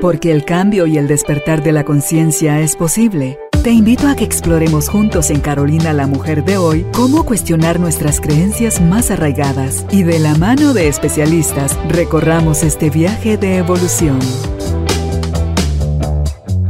[0.00, 3.38] Porque el cambio y el despertar de la conciencia es posible.
[3.62, 8.18] Te invito a que exploremos juntos en Carolina la Mujer de hoy cómo cuestionar nuestras
[8.18, 14.18] creencias más arraigadas y de la mano de especialistas recorramos este viaje de evolución.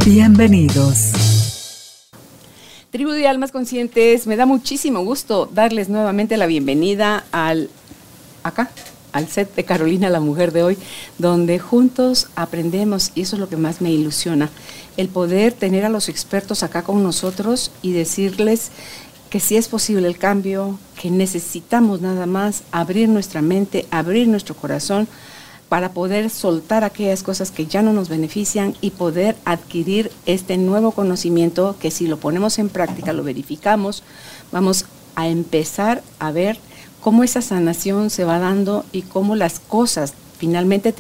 [0.05, 1.13] Bienvenidos.
[2.91, 7.71] Tribu de Almas Conscientes, me da muchísimo gusto darles nuevamente la bienvenida al
[8.43, 8.73] acá,
[9.13, 10.79] al set de Carolina la Mujer de hoy,
[11.19, 14.51] donde juntos aprendemos y eso es lo que más me ilusiona
[14.97, 18.71] el poder tener a los expertos acá con nosotros y decirles
[19.31, 24.55] que sí es posible el cambio, que necesitamos nada más abrir nuestra mente, abrir nuestro
[24.55, 25.09] corazón
[25.71, 30.91] para poder soltar aquellas cosas que ya no nos benefician y poder adquirir este nuevo
[30.91, 34.03] conocimiento que si lo ponemos en práctica, lo verificamos,
[34.51, 36.59] vamos a empezar a ver
[37.01, 40.95] cómo esa sanación se va dando y cómo las cosas finalmente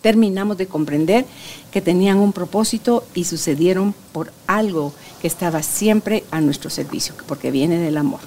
[0.00, 1.26] terminamos de comprender
[1.70, 7.50] que tenían un propósito y sucedieron por algo que estaba siempre a nuestro servicio, porque
[7.50, 8.20] viene del amor.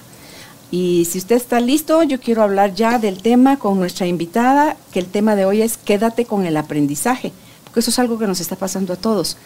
[0.70, 5.00] Y si usted está listo, yo quiero hablar ya del tema con nuestra invitada, que
[5.00, 7.32] el tema de hoy es quédate con el aprendizaje,
[7.64, 9.36] porque eso es algo que nos está pasando a todos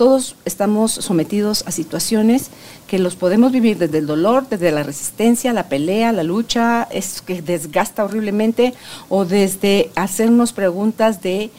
[0.00, 2.48] todos estamos sometidos a situaciones
[2.86, 7.20] que los podemos vivir desde el dolor, desde la resistencia, la pelea, la lucha, es
[7.20, 8.72] que desgasta horriblemente,
[9.10, 11.50] o desde hacernos preguntas de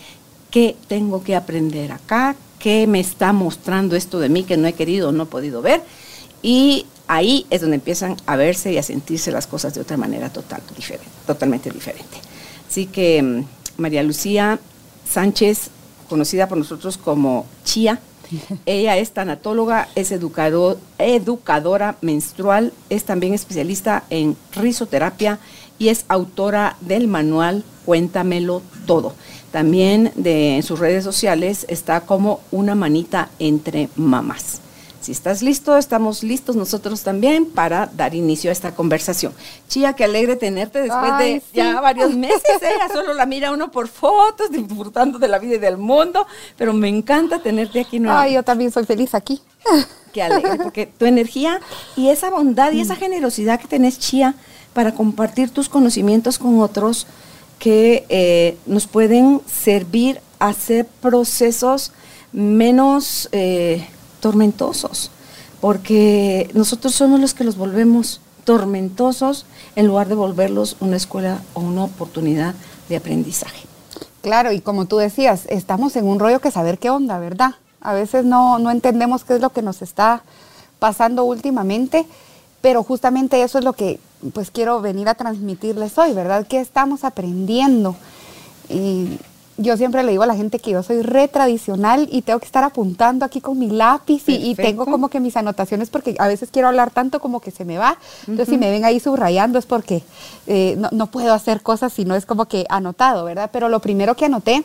[0.50, 4.74] qué tengo que aprender acá, qué me está mostrando esto de mí que no he
[4.74, 5.84] querido o no he podido ver.
[6.42, 10.34] Y ahí es donde empiezan a verse y a sentirse las cosas de otra manera
[10.34, 12.18] total, diferente, totalmente diferente.
[12.68, 13.44] Así que mm,
[13.78, 14.58] María Lucía
[15.08, 15.70] Sánchez,
[16.10, 18.00] conocida por nosotros como Chía,
[18.66, 25.40] ella es tanatóloga, es educadora menstrual, es también especialista en risoterapia
[25.80, 29.14] y es autora del manual Cuéntamelo Todo.
[29.52, 34.62] También de, en sus redes sociales está como una manita entre mamás.
[35.02, 39.34] Si estás listo, estamos listos nosotros también para dar inicio a esta conversación.
[39.68, 42.62] Chía, qué alegre tenerte después de ya varios meses.
[42.62, 42.94] Ella ¿eh?
[42.94, 46.88] solo la mira uno por fotos, disfrutando de la vida y del mundo, pero me
[46.88, 48.30] encanta tenerte aquí nuevamente.
[48.30, 49.42] Ay, yo también soy feliz aquí.
[50.14, 51.60] Qué alegre, porque tu energía
[51.96, 54.36] y esa bondad y esa generosidad que tenés, Chía,
[54.74, 57.08] para compartir tus conocimientos con otros
[57.58, 61.92] que eh, nos pueden servir a hacer procesos
[62.32, 63.30] menos...
[63.32, 63.88] Eh,
[64.22, 65.12] tormentosos,
[65.60, 69.46] porque nosotros somos los que los volvemos tormentosos
[69.76, 72.56] en lugar de volverlos una escuela o una oportunidad
[72.88, 73.68] de aprendizaje.
[74.22, 77.56] Claro, y como tú decías, estamos en un rollo que saber qué onda, ¿verdad?
[77.82, 80.24] A veces no, no entendemos qué es lo que nos está
[80.80, 82.06] pasando últimamente,
[82.62, 84.00] pero justamente eso es lo que
[84.34, 86.46] pues quiero venir a transmitirles hoy, ¿verdad?
[86.48, 87.96] ¿Qué estamos aprendiendo?
[88.70, 89.18] Y
[89.58, 92.46] yo siempre le digo a la gente que yo soy re tradicional y tengo que
[92.46, 96.50] estar apuntando aquí con mi lápiz y, tengo como que mis anotaciones porque a veces
[96.52, 97.98] quiero hablar tanto como que se me va.
[98.22, 100.04] Entonces, si me ven ahí subrayando es porque
[100.48, 103.50] eh, no, puedo hacer cosas si no es como que anotado, ¿verdad?
[103.52, 104.64] Pero lo primero que anoté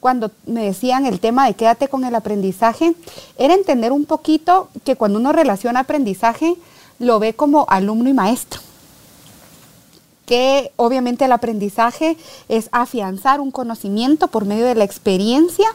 [0.00, 2.94] cuando me decían el tema de quédate con el aprendizaje,
[3.38, 6.56] era entender un poquito que cuando uno relaciona aprendizaje,
[6.98, 8.60] lo ve como alumno y maestro
[10.32, 12.16] que obviamente el aprendizaje
[12.48, 15.66] es afianzar un conocimiento por medio de la experiencia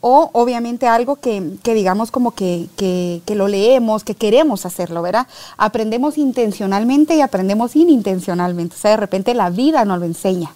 [0.00, 2.68] o obviamente algo que, digamos como que,
[3.26, 5.26] lo leemos, que queremos hacerlo, ¿verdad?
[5.56, 10.52] Aprendemos intencionalmente y aprendemos inintencionalmente, o sea, de repente la vida nos lo enseña.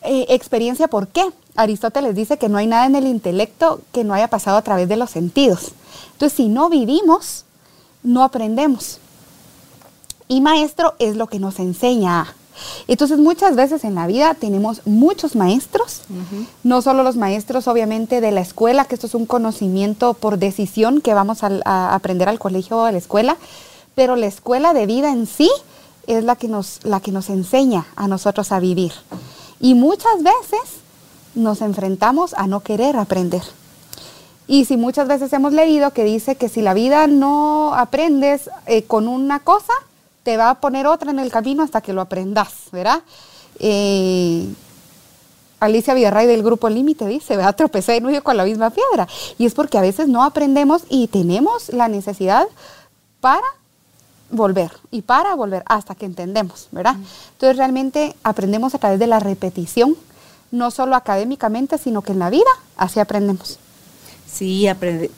[0.00, 1.28] Eh, experiencia, ¿por qué?
[1.56, 4.88] Aristóteles dice que no hay nada en el intelecto que no haya pasado a través
[4.88, 5.72] de los sentidos.
[6.12, 7.44] Entonces, si no vivimos,
[8.02, 8.98] no aprendemos.
[10.26, 12.34] Y maestro es lo que nos enseña
[12.88, 16.02] entonces muchas veces en la vida tenemos muchos maestros,
[16.62, 21.00] no solo los maestros obviamente de la escuela, que esto es un conocimiento por decisión
[21.00, 23.36] que vamos a, aprender al colegio o a la escuela,
[23.94, 25.50] pero la escuela de vida en sí
[26.06, 28.92] es la que nos, la que nos enseña a nosotros a vivir.
[29.60, 30.60] Y muchas veces
[31.34, 33.42] nos enfrentamos a no querer aprender.
[34.48, 38.84] Y si muchas veces hemos leído que dice que si la vida no aprendes eh,
[38.84, 39.72] con una cosa,
[40.26, 43.00] te va a poner otra en el camino hasta que lo aprendas, ¿verdad?
[43.60, 44.44] Eh,
[45.60, 49.06] Alicia Villarray del Grupo Límite dice, a Tropecé de con la misma piedra.
[49.38, 52.44] Y es porque a veces no aprendemos y tenemos la necesidad
[53.20, 53.46] para
[54.28, 56.96] volver y para volver hasta que entendemos, ¿verdad?
[57.34, 59.94] Entonces realmente aprendemos a través de la repetición,
[60.50, 63.60] no solo académicamente, sino que en la vida así aprendemos.
[64.26, 64.66] Sí,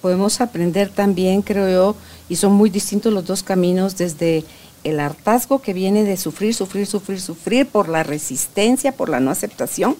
[0.02, 1.96] podemos aprender también, creo yo,
[2.28, 4.44] y son muy distintos los dos caminos desde
[4.84, 9.30] el hartazgo que viene de sufrir, sufrir, sufrir, sufrir por la resistencia, por la no
[9.30, 9.96] aceptación,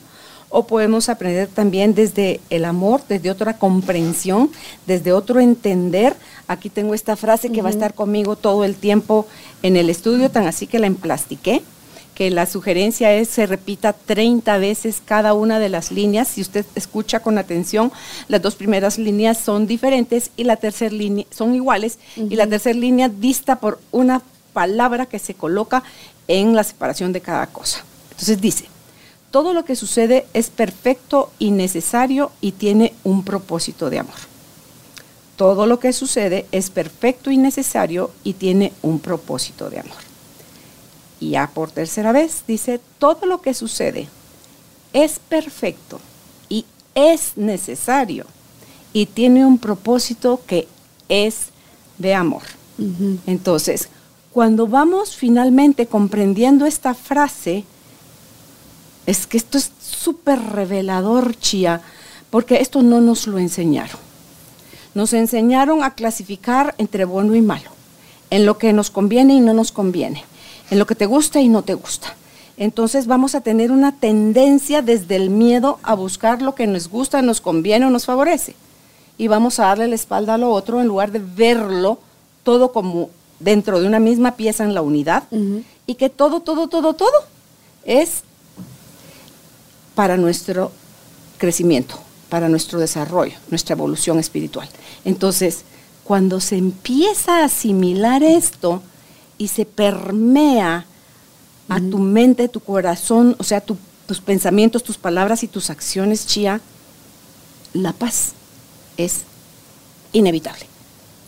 [0.51, 4.51] o podemos aprender también desde el amor, desde otra comprensión,
[4.87, 6.17] desde otro entender.
[6.47, 9.27] Aquí tengo esta frase que va a estar conmigo todo el tiempo
[9.63, 11.63] en el estudio, tan así que la emplastiqué
[12.19, 16.27] que la sugerencia es se repita 30 veces cada una de las líneas.
[16.27, 17.93] Si usted escucha con atención,
[18.27, 22.77] las dos primeras líneas son diferentes y la tercera línea son iguales y la tercera
[22.77, 24.21] línea dista por una
[24.53, 25.83] palabra que se coloca
[26.27, 27.85] en la separación de cada cosa.
[28.11, 28.67] Entonces dice,
[29.31, 34.17] todo lo que sucede es perfecto y necesario y tiene un propósito de amor.
[35.37, 39.99] Todo lo que sucede es perfecto y necesario y tiene un propósito de amor.
[41.21, 44.09] Y ya por tercera vez dice, todo lo que sucede
[44.93, 46.01] es perfecto
[46.49, 46.65] y
[46.95, 48.27] es necesario
[48.93, 50.67] y tiene un propósito que
[51.09, 51.49] es
[51.99, 52.43] de amor.
[53.27, 53.89] Entonces,
[54.39, 57.65] cuando vamos finalmente comprendiendo esta frase,
[59.05, 61.83] es que esto es súper revelador, Chía,
[62.31, 63.99] porque esto no nos lo enseñaron.
[64.95, 67.69] Nos enseñaron a clasificar entre bueno y malo,
[68.31, 70.23] en lo que nos conviene y no nos conviene
[70.71, 72.15] en lo que te gusta y no te gusta.
[72.57, 77.23] Entonces vamos a tener una tendencia desde el miedo a buscar lo que nos gusta,
[77.23, 78.55] nos conviene o nos favorece.
[79.17, 81.99] Y vamos a darle la espalda a lo otro en lugar de verlo
[82.45, 85.25] todo como dentro de una misma pieza en la unidad
[85.87, 87.25] y que todo, todo, todo, todo
[87.85, 88.23] es
[89.95, 90.73] para nuestro
[91.39, 91.99] crecimiento,
[92.29, 94.69] para nuestro desarrollo, nuestra evolución espiritual.
[95.05, 95.65] Entonces,
[96.05, 98.83] cuando se empieza a asimilar esto,
[99.39, 100.85] y se permea
[101.69, 106.61] a tu mente, tu corazón, o sea, tus pensamientos, tus palabras y tus acciones, Chía,
[107.73, 108.33] la paz
[108.97, 109.21] es
[110.13, 110.67] inevitable.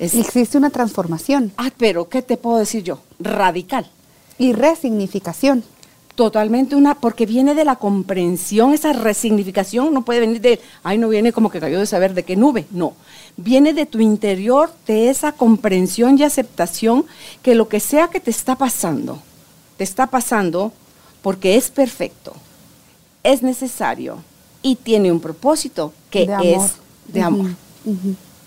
[0.01, 1.53] Existe una transformación.
[1.57, 3.01] Ah, pero ¿qué te puedo decir yo?
[3.19, 3.91] Radical.
[4.39, 5.63] Y resignificación.
[6.15, 11.09] Totalmente una, porque viene de la comprensión, esa resignificación no puede venir de, ay, no
[11.09, 12.95] viene como que cayó de saber de qué nube, no
[13.37, 17.07] viene de tu interior, de esa comprensión y aceptación
[17.43, 19.21] que lo que sea que te está pasando,
[19.77, 20.73] te está pasando
[21.23, 22.35] porque es perfecto,
[23.23, 24.19] es necesario
[24.63, 26.75] y tiene un propósito que es
[27.09, 27.51] de amor.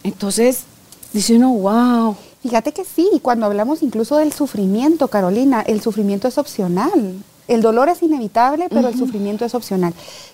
[0.04, 0.64] Entonces,
[1.13, 2.15] dice uno, wow.
[2.42, 7.24] Fíjate que sí, cuando hablamos incluso del sufrimiento, Carolina, el sufrimiento es opcional.
[7.48, 9.94] El dolor es inevitable, pero el sufrimiento es opcional.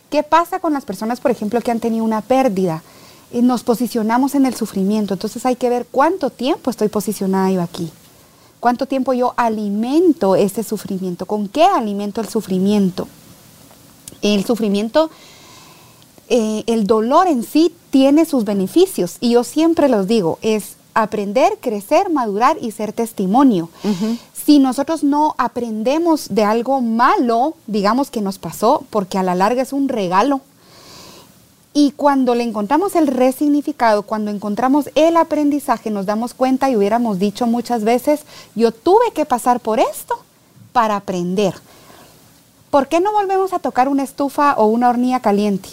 [0.10, 2.82] ¿Qué pasa con las personas, por ejemplo, que han tenido una pérdida?
[3.32, 5.14] nos posicionamos en el sufrimiento.
[5.14, 7.92] Entonces hay que ver cuánto tiempo estoy posicionada yo aquí.
[8.60, 11.26] Cuánto tiempo yo alimento ese sufrimiento.
[11.26, 13.08] ¿Con qué alimento el sufrimiento?
[14.22, 15.10] El sufrimiento,
[16.30, 19.18] eh, el dolor en sí tiene sus beneficios.
[19.20, 23.70] Y yo siempre los digo, es aprender, crecer, madurar y ser testimonio.
[24.34, 29.62] Si nosotros no aprendemos de algo malo, digamos que nos pasó, porque a la larga
[29.62, 30.42] es un regalo
[31.74, 37.20] y cuando le encontramos el resignificado, cuando encontramos el aprendizaje, nos damos cuenta y hubiéramos
[37.20, 38.22] dicho muchas veces,
[38.56, 40.20] yo tuve que pasar por esto
[40.74, 41.54] para aprender.
[42.72, 45.70] ¿Por qué no volvemos a tocar una estufa o una hornilla caliente?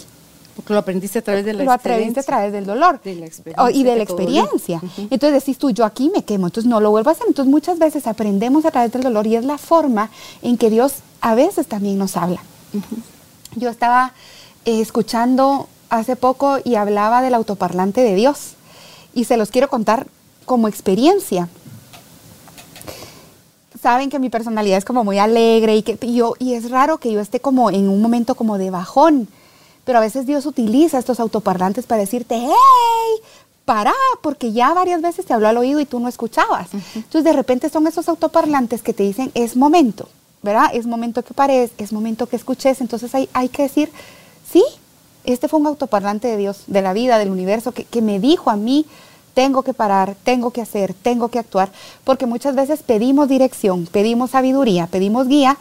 [0.57, 3.95] Porque lo aprendiste a través de la lo aprendiste a través del dolor y de
[3.95, 4.81] la experiencia.
[4.97, 7.27] Entonces decís tú, yo aquí me quemo, entonces no lo vuelvo a hacer.
[7.27, 10.09] Entonces muchas veces aprendemos a través del dolor y es la forma
[10.41, 12.41] en que Dios a veces también nos habla.
[13.55, 14.13] Yo estaba
[14.65, 18.53] eh, escuchando hace poco y hablaba del autoparlante de Dios.
[19.13, 20.07] Y se los quiero contar
[20.45, 21.49] como experiencia.
[23.79, 27.11] Saben que mi personalidad es como muy alegre y que yo y es raro que
[27.11, 29.27] yo esté como en un momento como de bajón,
[29.87, 33.21] pero a veces Dios utiliza estos autoparlantes para decirte, "Hey,
[33.65, 37.33] para, porque ya varias veces te habló al oído y tú no escuchabas." Entonces, de
[37.33, 40.09] repente son esos autoparlantes que te dicen, "Es momento."
[40.43, 40.69] ¿Verdad?
[40.71, 43.91] Es momento que pares, es momento que escuches, entonces hay, hay que decir,
[44.49, 44.63] sí,
[45.27, 48.55] este fue un autoparlante de Dios, de la vida, del universo, que, me dijo a
[48.55, 48.85] mí,
[49.33, 51.69] tengo que parar, tengo que hacer, tengo que actuar,
[52.03, 55.57] porque muchas veces pedimos dirección, pedimos sabiduría, pedimos guía,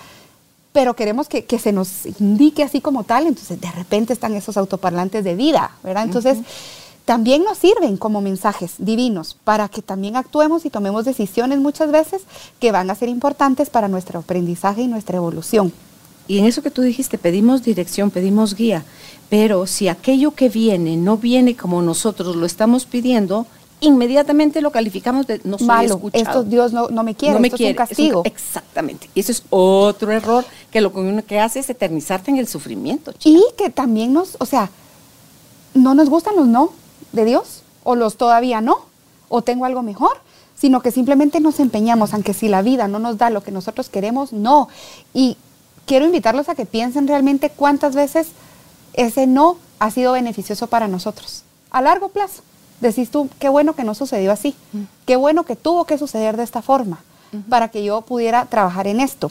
[0.77, 5.25] pero queremos que, se nos indique así como tal, entonces de repente están esos autoparlantes
[5.25, 6.05] de vida, ¿verdad?
[6.05, 6.37] Entonces,
[7.07, 12.25] también nos sirven como mensajes divinos para que también actuemos y tomemos decisiones muchas veces
[12.61, 15.73] que van a ser importantes para nuestro aprendizaje y nuestra evolución.
[16.29, 18.85] Y en eso que tú dijiste, pedimos dirección, pedimos guía,
[19.31, 23.47] pero si aquello que viene no viene como nosotros lo estamos pidiendo,
[23.81, 26.25] inmediatamente lo calificamos de no soy Malo, escuchado.
[26.25, 28.23] Esto Dios no, me quiere, no me quiere, es un castigo.
[28.25, 29.11] exactamente.
[29.15, 30.93] Y eso es otro error que lo
[31.25, 33.13] que hace es eternizarte en el sufrimiento.
[33.25, 34.71] Y que también nos, o sea,
[35.75, 36.73] no nos gustan los no
[37.13, 38.79] de Dios, o los todavía no,
[39.29, 40.19] o tengo algo mejor
[40.57, 43.89] sino que simplemente nos empeñamos, aunque si la vida no nos da lo que nosotros
[43.91, 44.69] queremos, no.
[45.13, 45.37] Y
[45.85, 48.29] quiero invitarlos a que piensen realmente cuántas veces
[48.95, 51.43] ese no ha sido beneficioso para nosotros.
[51.71, 52.43] A largo plazo,
[52.81, 54.55] decís tú, qué bueno que no sucedió así,
[55.07, 57.01] qué bueno que tuvo que suceder de esta forma
[57.49, 59.31] para que yo pudiera trabajar en esto.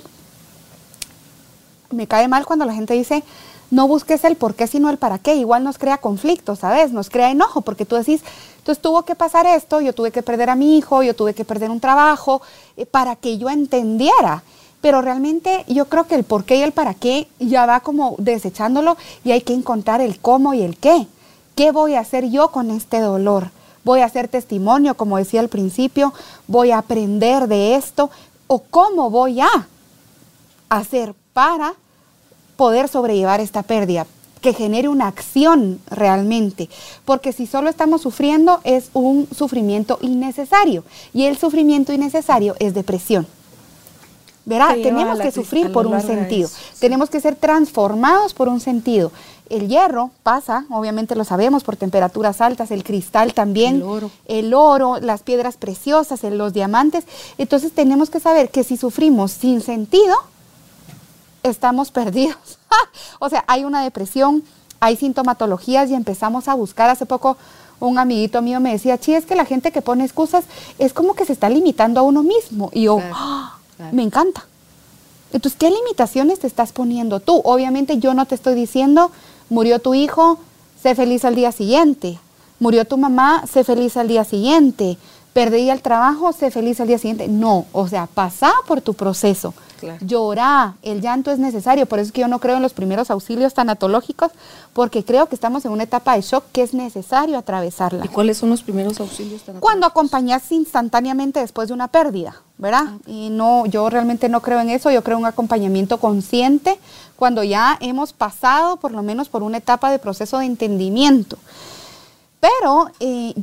[1.92, 3.24] Me cae mal cuando la gente dice,
[3.72, 5.36] no busques el por qué, sino el para qué.
[5.36, 6.92] Igual nos crea conflicto, ¿sabes?
[6.92, 8.22] Nos crea enojo, porque tú decís,
[8.58, 11.46] entonces tuvo que pasar esto, yo tuve que perder a mi hijo, yo tuve que
[11.46, 12.42] perder un trabajo,
[12.78, 14.44] eh, para que yo entendiera.
[14.82, 18.16] Pero realmente yo creo que el por qué y el para qué ya va como
[18.20, 21.08] desechándolo y hay que encontrar el cómo y el qué.
[21.56, 23.50] ¿Qué voy a hacer yo con este dolor?
[23.86, 26.14] Voy a hacer testimonio, como decía al principio,
[26.48, 28.10] voy a aprender de esto
[28.48, 29.68] o cómo voy a
[30.70, 31.74] hacer para
[32.58, 34.06] poder sobrellevar esta pérdida,
[34.42, 36.70] que genere una acción realmente,
[37.06, 40.84] porque si solo estamos sufriendo es un sufrimiento innecesario.
[41.14, 43.28] Y el sufrimiento innecesario es depresión.
[44.46, 49.12] Verá, tenemos que sufrir por un sentido, tenemos que ser transformados por un sentido.
[49.50, 54.54] El hierro pasa, obviamente lo sabemos, por temperaturas altas, el cristal también, el oro, el
[54.54, 57.06] oro las piedras preciosas, los diamantes.
[57.38, 60.16] Entonces tenemos que saber que si sufrimos sin sentido,
[61.44, 62.38] estamos perdidos.
[63.20, 64.44] o sea, hay una depresión,
[64.80, 66.90] hay sintomatologías y empezamos a buscar.
[66.90, 67.38] Hace poco
[67.80, 70.46] un amiguito mío me decía, sí, es que la gente que pone excusas
[70.80, 72.70] es como que se está limitando a uno mismo.
[72.74, 73.58] Y yo, ¡Ah!
[73.92, 74.46] me encanta.
[75.34, 77.42] Entonces, ¿qué limitaciones te estás poniendo tú?
[77.44, 79.12] Obviamente yo no te estoy diciendo,
[79.50, 80.40] murió tu hijo,
[80.82, 82.20] sé feliz al día siguiente.
[82.60, 84.98] Murió tu mamá, sé feliz al día siguiente.
[85.36, 87.28] Perdí el trabajo, sé feliz al día siguiente.
[87.28, 89.54] No, o sea, pasa por tu proceso.
[90.00, 93.12] Llorar, el llanto es necesario, por eso es que yo no creo en los primeros
[93.12, 94.32] auxilios tanatológicos,
[94.72, 98.06] porque creo que estamos en una etapa de shock que es necesario atravesarla.
[98.06, 99.60] ¿Y cuáles son los primeros auxilios tanatológicos?
[99.60, 102.84] Cuando acompañas instantáneamente después de una pérdida, ¿verdad?
[102.88, 106.80] Ah, y no, yo realmente no creo en eso, yo creo en un acompañamiento consciente
[107.18, 111.38] cuando ya hemos pasado por lo menos por una etapa de proceso de entendimiento.
[112.46, 113.34] Pero eh,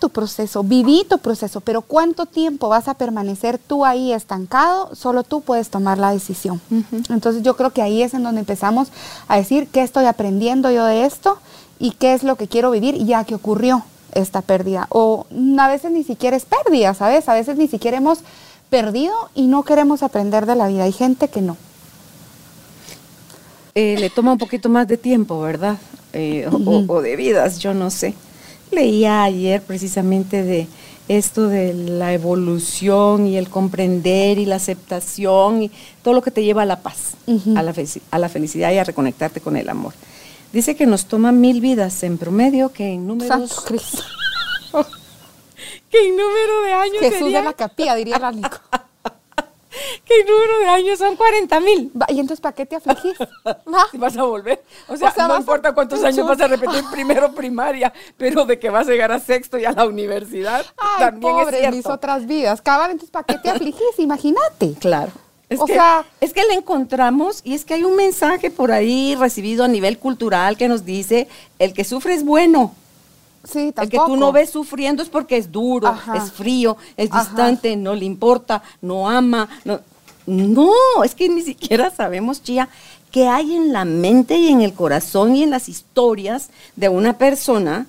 [0.00, 4.94] tu proceso, viví tu proceso, pero ¿cuánto tiempo vas a permanecer tú ahí estancado?
[4.94, 6.60] Solo tú puedes tomar la decisión.
[7.10, 8.88] Entonces yo creo que ahí es en donde empezamos
[9.28, 11.38] a decir qué estoy aprendiendo yo de esto
[11.78, 13.82] y qué es lo que quiero vivir ya que ocurrió
[14.12, 14.86] esta pérdida.
[14.88, 15.26] O
[15.58, 17.28] a veces ni siquiera es pérdida, ¿sabes?
[17.28, 18.20] A veces ni siquiera hemos
[18.70, 20.84] perdido y no queremos aprender de la vida.
[20.84, 21.58] Hay gente que no.
[23.74, 25.76] Eh, le toma un poquito más de tiempo, ¿verdad?
[26.14, 26.48] Eh,
[26.88, 28.14] o de vidas, yo no sé.
[28.70, 30.66] Leía ayer precisamente de
[31.08, 35.70] esto de la evolución y el comprender y la aceptación y
[36.02, 37.14] todo lo que te lleva a la paz,
[37.56, 37.74] a, la
[38.10, 39.94] a la felicidad y a reconectarte con el amor.
[40.52, 43.50] Dice que nos toma mil vidas en promedio, que en números...
[43.50, 44.02] Santo Cristo.
[45.90, 48.58] que en número de años Jesús de la capilla, diría la Nico.
[50.04, 51.92] ¿Qué número de años son 40 mil.
[52.08, 53.16] ¿Y entonces para qué te afligís?
[53.90, 54.62] Si vas a volver.
[54.88, 58.86] O sea, no importa cuántos años vas a repetir primero primaria, pero de que vas
[58.88, 60.64] a llegar a sexto y a la universidad,
[60.98, 61.76] también es cierto.
[61.76, 62.62] mis otras vidas.
[62.62, 63.98] Cabal, entonces ¿para qué te afligís?
[63.98, 64.74] Imagínate.
[64.78, 65.12] Claro.
[65.48, 68.72] Es, o que, sea, es que le encontramos y es que hay un mensaje por
[68.72, 71.28] ahí recibido a nivel cultural que nos dice,
[71.60, 72.74] el que sufre es bueno.
[73.50, 77.76] Sí, El que tú no ves sufriendo es porque es duro, es frío, es distante,
[77.76, 79.48] no le importa, no ama.
[79.64, 79.80] No,
[80.26, 80.72] no,
[81.04, 82.68] es que ni siquiera sabemos, Chía,
[83.12, 87.16] qué hay en la mente y en el corazón y en las historias de una
[87.16, 87.86] persona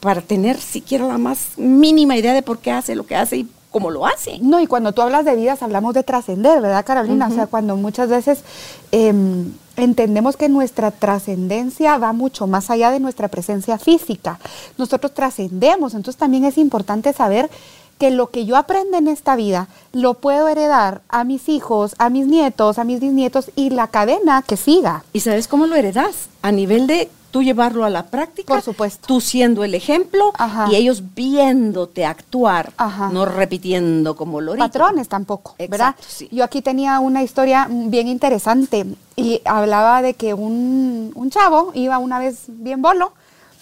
[0.00, 3.48] para tener siquiera la más mínima idea de por qué hace lo que hace y
[3.74, 4.38] cómo lo hace.
[4.40, 7.26] No, y cuando tú hablas de vidas, hablamos de trascender, ¿verdad, Carolina?
[7.26, 8.44] O sea, cuando muchas veces
[8.92, 14.38] em, entendemos que nuestra trascendencia va mucho más allá de nuestra presencia física.
[14.78, 17.50] Nosotros trascendemos, entonces también es importante saber
[17.98, 22.10] que lo que yo aprendo en esta vida lo puedo heredar a mis hijos, a
[22.10, 25.04] mis nietos, a mis bisnietos y la cadena que siga.
[25.12, 26.28] ¿Y sabes cómo lo heredas?
[26.42, 28.54] A nivel de tú llevarlo a la práctica.
[28.54, 29.08] Por supuesto.
[29.08, 30.32] Tú siendo el ejemplo
[30.70, 32.72] y ellos viéndote actuar,
[33.10, 35.96] no repitiendo como lo Patrones tampoco, ¿verdad?
[36.30, 38.86] Yo aquí tenía una historia bien interesante
[39.16, 43.12] y hablaba de que un, un chavo iba una vez bien bolo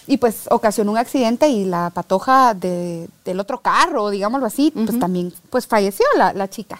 [0.05, 4.99] y pues ocasionó un accidente y la patoja de, del otro carro, digámoslo así, pues
[4.99, 6.79] también pues falleció la, la, chica.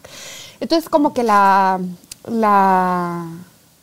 [0.60, 1.80] Entonces como que la,
[2.28, 3.26] la,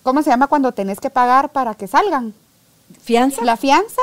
[0.05, 2.35] ¿cómo se llama cuando tenés que pagar para que salgan?
[3.03, 3.45] ¿Fianza?
[3.45, 4.03] La fianza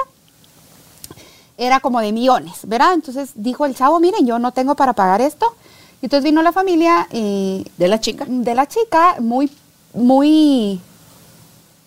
[1.57, 2.93] era como de millones, ¿verdad?
[2.93, 5.55] Entonces dijo el chavo, miren, yo no tengo para pagar esto.
[6.01, 8.25] Y entonces vino la familia eh, de la chica.
[8.27, 9.51] De la chica, muy,
[9.93, 10.79] muy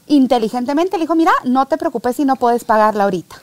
[0.09, 3.37] inteligentemente le dijo, mira, no te preocupes si no puedes pagarla ahorita.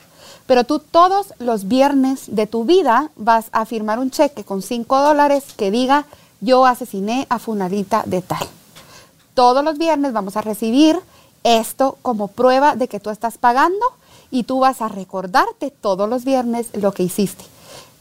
[0.45, 4.99] Pero tú todos los viernes de tu vida vas a firmar un cheque con 5
[5.01, 6.05] dólares que diga,
[6.41, 8.45] yo asesiné a Funadita de tal.
[9.33, 10.99] Todos los viernes vamos a recibir
[11.43, 13.85] esto como prueba de que tú estás pagando
[14.31, 17.45] y tú vas a recordarte todos los viernes lo que hiciste.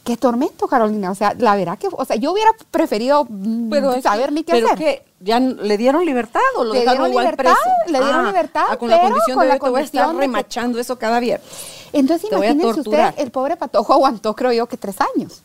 [0.04, 1.10] Qué tormento, Carolina.
[1.10, 4.44] O sea, la verdad que, o sea, yo hubiera preferido mm, Pero saber que- ni
[4.44, 4.78] qué pero hacer.
[4.78, 7.92] que ya le dieron libertad o lo Le dejaron dieron igual libertad, preso.
[7.92, 9.84] le dieron Ah, libertad, ah, con la condición con de la que te voy a
[9.84, 11.48] estar que- remachando eso cada viernes.
[11.92, 15.42] Entonces Te imagínense usted, el pobre patojo aguantó, creo yo, que tres años.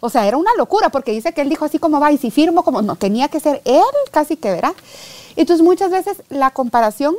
[0.00, 2.30] O sea, era una locura, porque dice que él dijo así como va, y si
[2.30, 3.82] firmo, como no, tenía que ser él
[4.12, 4.74] casi que verá.
[5.38, 7.14] Entonces muchas veces la comparación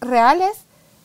[0.00, 0.58] real es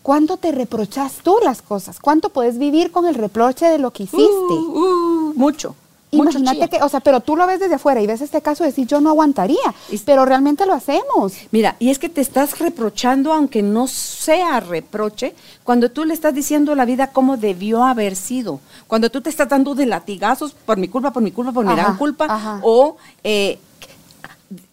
[0.03, 4.03] cuánto te reprochas tú las cosas, cuánto puedes vivir con el reproche de lo que
[4.03, 4.23] hiciste.
[4.25, 5.75] Uh, uh, mucho.
[6.11, 6.67] mucho, Imagínate chía.
[6.67, 8.87] que, o sea, pero tú lo ves desde afuera y ves este caso y decís,
[8.87, 9.57] yo no aguantaría,
[10.05, 11.33] pero realmente lo hacemos.
[11.51, 16.33] Mira, y es que te estás reprochando, aunque no sea reproche, cuando tú le estás
[16.35, 18.59] diciendo a la vida cómo debió haber sido.
[18.87, 21.73] Cuando tú te estás dando de latigazos por mi culpa, por mi culpa, por mi
[21.73, 22.59] Ajá, gran culpa, ajá.
[22.63, 23.59] o eh,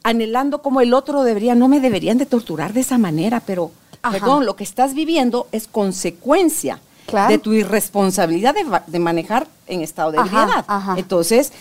[0.03, 3.71] anhelando como el otro debería, no me deberían de torturar de esa manera, pero,
[4.03, 4.19] Ajá.
[4.19, 7.31] perdón, lo que estás viviendo es consecuencia Claro.
[7.31, 10.65] de tu irresponsabilidad de, de manejar en estado de ebriedad.
[10.67, 10.95] ajá.
[10.97, 11.53] Entonces,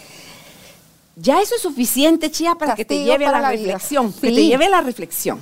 [1.15, 4.65] ya eso es suficiente, Chía, para que te lleve a la, reflexión, que te lleve
[4.67, 5.41] a la reflexión.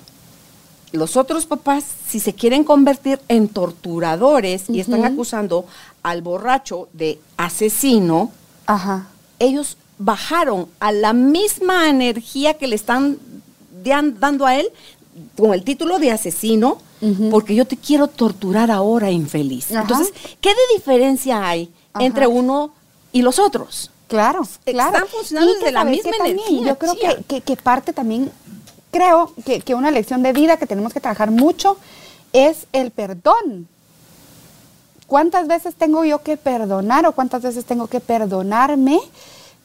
[0.91, 5.65] Los otros papás, si se quieren convertir en torturadores y están acusando
[6.03, 8.31] al borracho de asesino,
[9.39, 13.17] ellos bajaron a la misma energía que le están
[13.83, 14.67] dan- dando a él
[15.37, 16.79] con el título de asesino,
[17.31, 19.71] porque yo te quiero torturar ahora, infeliz.
[19.71, 19.81] Ajá.
[19.81, 22.05] Entonces, ¿qué de diferencia hay Ajá.
[22.05, 22.73] entre uno
[23.11, 23.89] y los otros?
[24.07, 25.07] Claro, Están claro.
[25.07, 28.29] funcionando Y que desde la misma también, energía, Yo creo que, que- que parte también,
[28.91, 31.77] creo que, que una lección de vida que tenemos que trabajar mucho
[32.33, 33.67] es el perdón.
[35.07, 38.99] ¿Cuántas veces tengo yo que perdonar o cuántas veces tengo que perdonarme?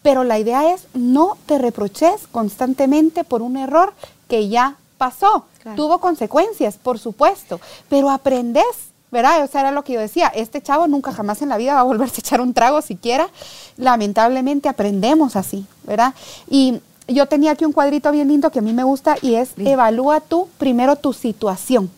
[0.07, 3.93] Pero la idea es no te reproches constantemente por un error
[4.29, 5.47] que ya pasó.
[5.61, 5.77] Claro.
[5.77, 8.63] Tuvo consecuencias, por supuesto, pero aprendes,
[9.11, 9.43] ¿verdad?
[9.43, 11.81] O sea, era lo que yo decía, este chavo nunca jamás en la vida va
[11.81, 13.31] a volverse a echar un trago siquiera.
[13.79, 16.15] Lamentablemente aprendemos así, ¿verdad?
[16.49, 19.55] Y yo tenía aquí un cuadrito bien lindo que a mí me gusta y es
[19.57, 21.91] evalúa tú primero tu situación.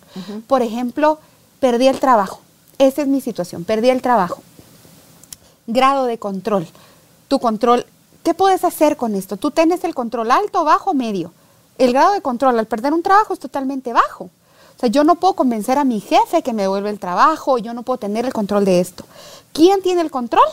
[0.46, 1.18] Por ejemplo,
[1.60, 2.40] perdí el trabajo.
[2.78, 4.40] Esa es mi situación, perdí el trabajo.
[5.66, 6.66] Grado de control.
[7.28, 7.84] Tu control,
[8.22, 9.36] ¿qué puedes hacer con esto?
[9.36, 11.32] Tú tienes el control alto, bajo, medio.
[11.78, 14.24] El grado de control al perder un trabajo es totalmente bajo.
[14.24, 17.74] O sea, yo no puedo convencer a mi jefe que me devuelva el trabajo, yo
[17.74, 19.04] no puedo tener el control de esto.
[19.52, 20.48] ¿Quién tiene el control?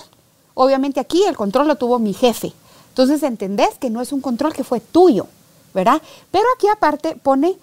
[0.55, 2.53] Obviamente aquí el control lo tuvo mi jefe.
[2.89, 5.27] Entonces entendés que no es un control que fue tuyo,
[5.73, 6.01] ¿verdad?
[6.31, 7.55] Pero aquí aparte pone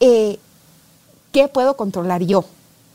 [0.00, 0.38] eh,
[1.32, 2.44] qué puedo controlar yo,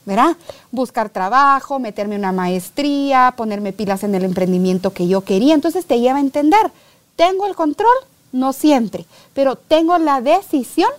[0.06, 0.38] ¿verdad?
[0.72, 5.54] Buscar trabajo, meterme en una maestría, ponerme pilas en el emprendimiento que yo quería.
[5.54, 6.72] Entonces te lleva a entender,
[7.16, 7.96] tengo el control,
[8.32, 10.90] no siempre, pero tengo la decisión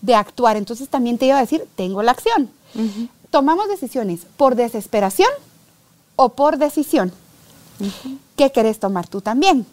[0.00, 0.56] de actuar.
[0.56, 2.50] Entonces también te lleva a decir, tengo la acción.
[3.30, 5.30] Tomamos decisiones por desesperación
[6.16, 7.12] o por decisión.
[8.36, 9.66] ¿Qué querés tomar tú también?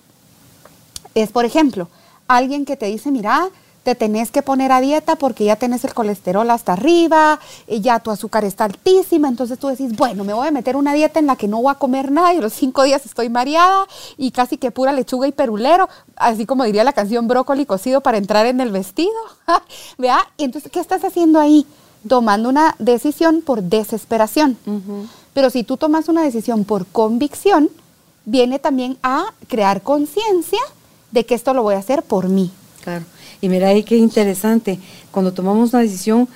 [1.15, 1.87] Es, por ejemplo,
[2.27, 3.49] alguien que te dice, mira,
[3.89, 7.99] te tenés que poner a dieta porque ya tenés el colesterol hasta arriba, y ya
[7.99, 11.25] tu azúcar está altísima, entonces tú decís, bueno, me voy a meter una dieta en
[11.25, 14.29] la que no voy a comer nada y a los cinco días estoy mareada y
[14.29, 18.45] casi que pura lechuga y perulero, así como diría la canción brócoli cocido para entrar
[18.45, 19.09] en el vestido.
[19.97, 20.19] ¿Vea?
[20.37, 21.65] Y entonces, ¿qué estás haciendo ahí?
[22.07, 24.55] Tomando una decisión por desesperación.
[25.33, 27.71] Pero si tú tomas una decisión por convicción,
[28.25, 30.59] viene también a crear conciencia
[31.09, 32.51] de que esto lo voy a hacer por mí.
[32.83, 33.05] Claro.
[33.41, 34.79] Y mira ahí qué interesante.
[35.11, 36.27] Cuando tomamos una decisión,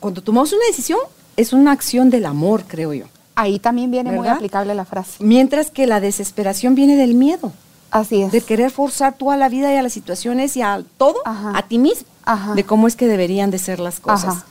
[0.00, 0.98] cuando tomamos una decisión,
[1.36, 3.06] es una acción del amor, creo yo.
[3.36, 5.22] Ahí también viene muy aplicable la frase.
[5.22, 7.52] Mientras que la desesperación viene del miedo,
[7.90, 8.30] Así es.
[8.32, 11.52] de querer forzar tú a la vida y a las situaciones y a todo, Ajá.
[11.56, 12.54] a ti mismo, Ajá.
[12.54, 14.36] de cómo es que deberían de ser las cosas.
[14.36, 14.46] Ajá.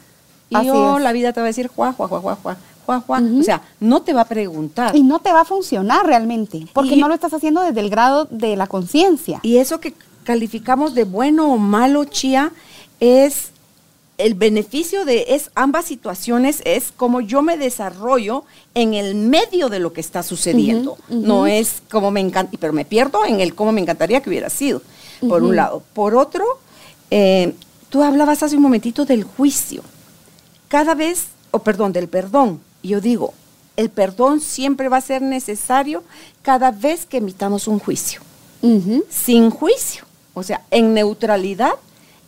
[0.49, 1.03] Y Así yo, es.
[1.03, 3.21] la vida te va a decir, juá, juá, juá, juá, juá, juá, juá.
[3.39, 4.95] O sea, no te va a preguntar.
[4.95, 7.89] Y no te va a funcionar realmente, porque Y- no lo estás haciendo desde el
[7.89, 9.39] grado de la conciencia.
[9.43, 9.93] Y eso que
[10.23, 12.51] calificamos de bueno o malo, Chía,
[12.99, 13.51] es
[14.17, 18.43] el beneficio de es ambas situaciones es como yo me desarrollo
[18.75, 20.97] en el medio de lo que está sucediendo.
[21.09, 24.49] No es como me encanta, pero me pierdo en el cómo me encantaría que hubiera
[24.49, 24.81] sido,
[25.27, 25.83] por un lado.
[25.93, 26.45] Por otro,
[27.09, 27.53] eh,
[27.89, 29.83] tú hablabas hace un momentito del juicio.
[30.67, 32.59] Cada vez, o perdón, del perdón.
[32.83, 33.33] Yo digo,
[33.77, 36.03] el perdón siempre va a ser necesario
[36.43, 38.21] cada vez que emitamos un juicio
[39.09, 41.73] sin juicio, o sea, en neutralidad,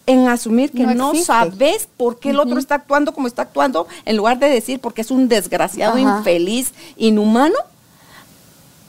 [0.05, 4.17] en asumir que No sabes por qué el otro está actuando como está actuando, en
[4.17, 6.19] lugar de decir porque es un desgraciado, Ajá.
[6.19, 7.55] infeliz, inhumano,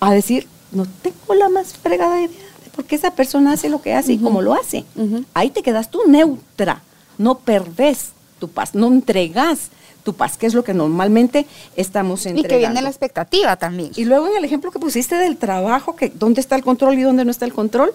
[0.00, 3.81] a decir, no tengo la más fregada idea de por qué esa persona hace lo
[3.81, 4.85] que hace y cómo lo hace.
[5.33, 6.83] Ahí te quedas tú neutra,
[7.16, 9.70] no perdés tu paz, no entregas
[10.02, 12.46] tu paz, que es lo que normalmente estamos entregando.
[12.46, 13.90] Y que viene la expectativa también.
[13.96, 17.02] Y luego en el ejemplo que pusiste del trabajo, que dónde está el control y
[17.02, 17.92] dónde no está el control,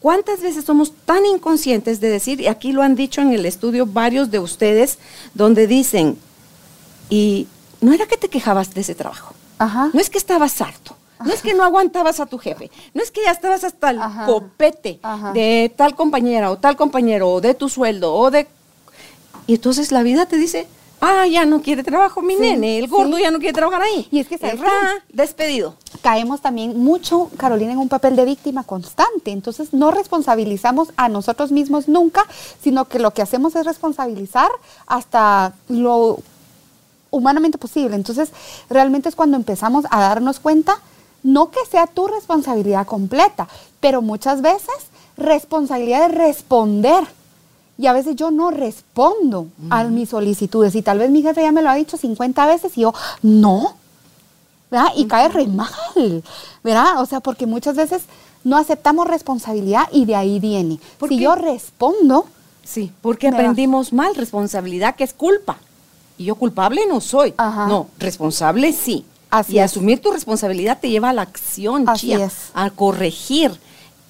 [0.00, 3.86] ¿cuántas veces somos tan inconscientes de decir, y aquí lo han dicho en el estudio
[3.86, 4.98] varios de ustedes,
[5.34, 6.18] donde dicen,
[7.08, 7.46] y
[7.80, 9.90] no era que te quejabas de ese trabajo, Ajá.
[9.92, 13.10] no es que estabas harto, no es que no aguantabas a tu jefe, no es
[13.10, 14.26] que ya estabas hasta el Ajá.
[14.26, 15.00] copete
[15.32, 18.46] de tal compañera o tal compañero o de tu sueldo o de...
[19.46, 20.66] Y entonces la vida te dice,
[21.00, 23.22] ah, ya no quiere trabajo mi Sí, nene, el gordo sí.
[23.22, 24.08] ya no quiere trabajar ahí.
[24.10, 24.70] Y es que, ra,
[25.12, 25.74] despedido.
[26.02, 29.30] caemos también mucho, Carolina, en un papel de víctima constante.
[29.32, 32.24] Entonces no responsabilizamos a nosotros mismos nunca,
[32.60, 34.50] sino que lo que hacemos es responsabilizar
[34.86, 36.18] hasta lo
[37.10, 37.96] humanamente posible.
[37.96, 38.30] Entonces
[38.68, 40.80] realmente es cuando empezamos a darnos cuenta,
[41.22, 43.48] no que sea tu responsabilidad completa,
[43.80, 44.74] pero muchas veces
[45.16, 47.04] responsabilidad de responder.
[47.78, 51.52] Y a veces yo no respondo a mis solicitudes y tal vez mi jefe ya
[51.52, 53.76] me lo ha dicho 50 veces y yo, no,
[54.70, 54.88] ¿verdad?
[54.96, 56.22] Y cae re mal,
[56.64, 57.00] ¿verdad?
[57.02, 58.02] O sea, porque muchas veces
[58.44, 60.78] no aceptamos responsabilidad y de ahí viene.
[60.98, 61.24] ¿Por Si qué?
[61.24, 62.26] yo respondo,
[62.64, 65.58] Sí, porque aprendimos mal responsabilidad, que es culpa.
[66.18, 67.32] Y yo culpable no soy.
[67.36, 67.66] Ajá.
[67.68, 69.04] No, responsable sí.
[69.30, 69.66] Así y es.
[69.70, 72.34] asumir tu responsabilidad te lleva a la acción, Así chía, es.
[72.54, 73.52] a corregir.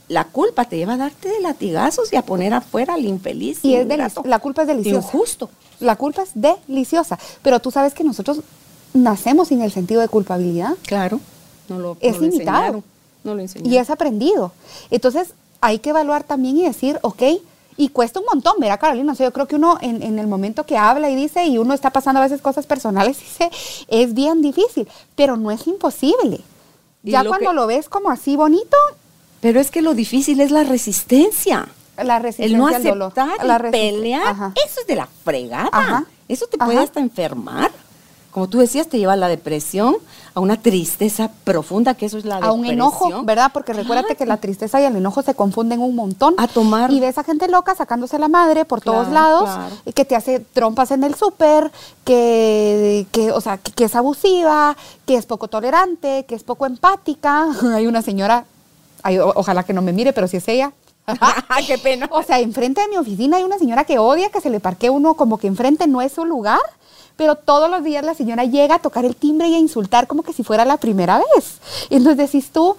[0.09, 3.59] La culpa te lleva a darte de latigazos y a poner afuera al infeliz.
[3.65, 4.99] y es delici- la culpa es deliciosa.
[4.99, 5.51] Injusto.
[5.81, 7.19] La culpa es deliciosa.
[7.43, 8.41] Pero tú sabes que nosotros
[8.95, 11.21] nacemos sin el sentido de culpabilidad Claro.
[11.69, 12.83] No lo, Es no lo.
[13.25, 14.53] No lo y es aprendido.
[14.91, 17.23] Entonces hay que evaluar también y decir, ok,
[17.77, 19.13] y cuesta un montón, ¿verdad, Carolina?
[19.13, 21.59] O sea, yo creo que uno en, en el momento que habla y dice, y
[21.59, 23.51] uno está pasando a veces cosas personales, dice,
[23.89, 26.41] es bien difícil, pero no es imposible.
[27.03, 28.77] Ya lo cuando que- lo ves como así bonito,
[29.41, 31.69] Pero es que lo difícil es la resistencia.
[32.03, 33.13] la resistencia El no al dolor.
[33.17, 34.53] aceptar, la el pelear, Ajá.
[34.67, 35.69] eso es de la fregada.
[35.73, 36.05] Ajá.
[36.29, 36.83] Eso te puede Ajá.
[36.85, 37.71] hasta enfermar.
[38.33, 39.97] Como tú decías, te lleva a la depresión,
[40.35, 43.25] a una tristeza profunda, que eso es la a un enojo, depresión.
[43.25, 43.51] ¿verdad?
[43.55, 46.35] Porque recuérdate que la tristeza y el enojo se confunden un montón.
[46.37, 49.75] A tomar- Y ves a gente loca sacándose la madre por todos lados, claro.
[49.87, 51.73] y que te hace trompas en el súper,
[52.05, 56.67] que, que, o sea, que, que es abusiva, que es poco tolerante, que es poco
[56.67, 57.47] empática.
[57.75, 58.45] Hay una señora,
[59.07, 60.73] ay, o- ojalá que no me mire, pero si es ella.
[61.67, 62.09] ¡Qué pena!
[62.11, 64.91] O sea, enfrente de mi oficina hay una señora que odia que se le parquee
[64.91, 66.61] uno como que enfrente no es su lugar,
[67.17, 70.23] pero todos los días la señora llega a tocar el timbre y a insultar como
[70.23, 71.59] que si fuera la primera vez.
[71.91, 72.77] Y entonces decís tú,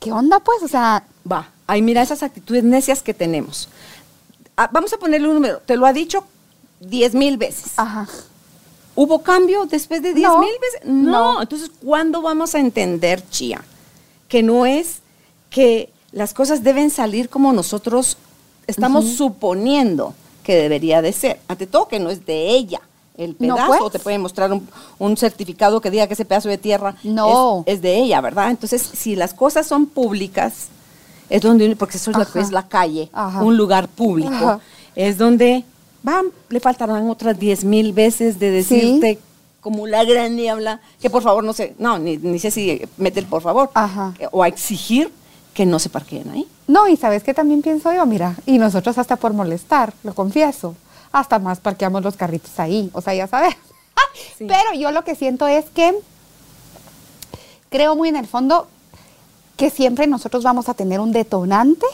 [0.00, 0.62] ¿qué onda pues?
[0.62, 3.68] O sea, Va, ahí mira esas actitudes necias que tenemos.
[4.56, 5.58] Ah, vamos a ponerle un número.
[5.64, 6.24] Te lo ha dicho
[6.80, 7.72] diez mil veces.
[7.76, 8.06] ajá.
[8.94, 10.80] ¿Hubo cambio después de diez No, mil veces?
[10.84, 11.34] No.
[11.34, 11.42] no.
[11.42, 13.64] Entonces, ¿cuándo vamos a entender, Chía?
[14.28, 14.98] Que no es
[15.52, 18.16] que las cosas deben salir como nosotros
[18.66, 21.40] estamos suponiendo que debería de ser.
[21.48, 22.80] Ante todo, que no es de ella
[23.16, 23.68] el No, pedazo.
[23.68, 23.80] pues.
[23.82, 24.66] o te pueden mostrar un,
[24.98, 27.62] un certificado que diga que ese pedazo de tierra No.
[27.66, 28.50] es, es de ella, ¿verdad?
[28.50, 30.68] Entonces, si las cosas son públicas,
[31.28, 33.42] es donde, porque eso es lo que es la calle, Ajá.
[33.42, 34.60] un lugar público, Ajá.
[34.96, 35.64] es donde
[36.02, 39.18] van, le faltarán otras diez mil veces de decirte
[39.60, 43.20] como la gran niebla, que por favor no sé, no, ni, ni sé si mete
[43.20, 43.70] el por favor,
[44.32, 45.10] o a exigir
[45.54, 46.48] que no se parqueen ahí.
[46.66, 50.74] No, y sabes que también pienso yo, mira, y nosotros hasta por molestar, lo confieso,
[51.12, 53.54] hasta más parqueamos los carritos ahí, o sea, ya sabes.
[54.36, 54.46] Sí.
[54.46, 55.94] Pero yo lo que siento es que
[57.70, 58.68] creo muy en el fondo
[59.56, 61.86] que siempre nosotros vamos a tener un detonante,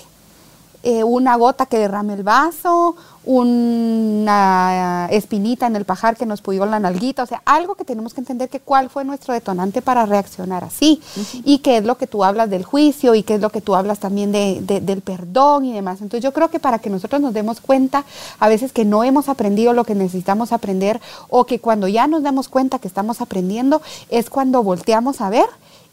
[0.83, 6.64] eh, una gota que derrame el vaso, una espinita en el pajar que nos puyó
[6.67, 10.07] la nalguita, o sea, algo que tenemos que entender que cuál fue nuestro detonante para
[10.07, 11.01] reaccionar así,
[11.45, 13.75] y qué es lo que tú hablas del juicio, y qué es lo que tú
[13.75, 16.01] hablas también de- de- del perdón y demás.
[16.01, 18.05] Entonces yo creo que para que nosotros nos demos cuenta
[18.38, 22.23] a veces que no hemos aprendido lo que necesitamos aprender, o que cuando ya nos
[22.23, 25.47] damos cuenta que estamos aprendiendo, es cuando volteamos a ver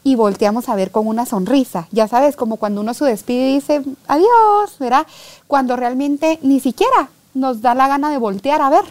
[0.05, 1.87] y volteamos a ver con una sonrisa.
[1.91, 5.07] Ya sabes, como cuando uno se despide y dice adiós, ¿verdad?
[5.47, 8.85] Cuando realmente ni siquiera nos da la gana de voltear a ver.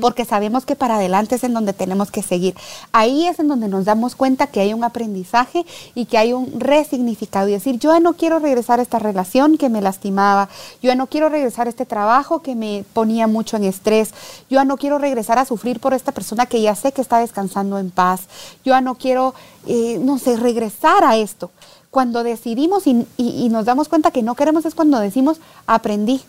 [0.00, 2.54] Porque sabemos que para adelante es en donde tenemos que seguir.
[2.92, 6.60] Ahí es en donde nos damos cuenta que hay un aprendizaje y que hay un
[6.60, 7.48] resignificado.
[7.48, 10.48] Y decir, yo ya no quiero regresar a esta relación que me lastimaba.
[10.80, 14.10] Yo ya no quiero regresar a este trabajo que me ponía mucho en estrés.
[14.48, 17.18] Yo ya no quiero regresar a sufrir por esta persona que ya sé que está
[17.18, 18.22] descansando en paz.
[18.64, 19.34] Yo ya no quiero,
[19.66, 21.50] eh, no sé, regresar a esto.
[21.90, 26.22] Cuando decidimos y, y- y nos damos cuenta que no queremos es cuando decimos, aprendí.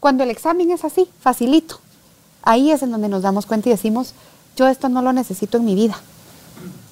[0.00, 1.78] Cuando el examen es así, facilito.
[2.42, 4.12] Ahí es en donde nos damos cuenta y decimos,
[4.54, 5.98] yo esto no lo necesito en mi vida.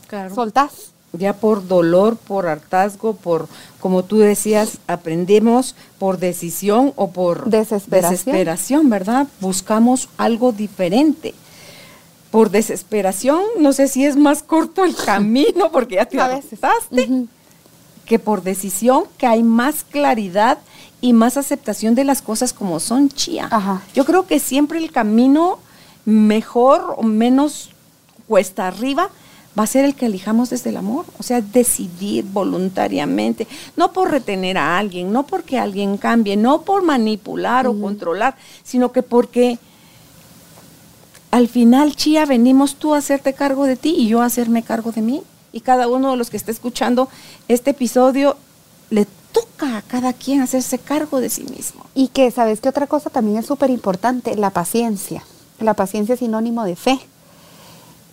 [0.08, 0.34] Claro.
[0.34, 0.90] Soltás.
[1.12, 3.46] ya por dolor, por hartazgo, por,
[3.80, 8.10] como tú decías, aprendemos por decisión o por Desesperación.
[8.12, 9.28] desesperación, ¿verdad?
[9.40, 11.34] Buscamos algo diferente.
[12.34, 17.28] Por desesperación, no sé si es más corto el camino porque ya te adaptaste,
[18.04, 20.58] que por decisión, que hay más claridad
[21.00, 23.46] y más aceptación de las cosas como son, chía.
[23.52, 23.82] Ajá.
[23.94, 25.60] Yo creo que siempre el camino
[26.06, 27.70] mejor o menos
[28.26, 29.10] cuesta arriba
[29.56, 34.10] va a ser el que elijamos desde el amor, o sea, decidir voluntariamente, no por
[34.10, 39.60] retener a alguien, no porque alguien cambie, no por manipular o controlar, sino que porque
[41.34, 44.92] al final, Chía, venimos tú a hacerte cargo de ti y yo a hacerme cargo
[44.92, 45.20] de mí.
[45.50, 47.08] Y cada uno de los que está escuchando
[47.48, 48.36] este episodio
[48.90, 51.86] le toca a cada quien hacerse cargo de sí mismo.
[51.92, 54.36] Y que, ¿sabes qué otra cosa también es súper importante?
[54.36, 55.24] La paciencia.
[55.58, 57.00] La paciencia es sinónimo de fe.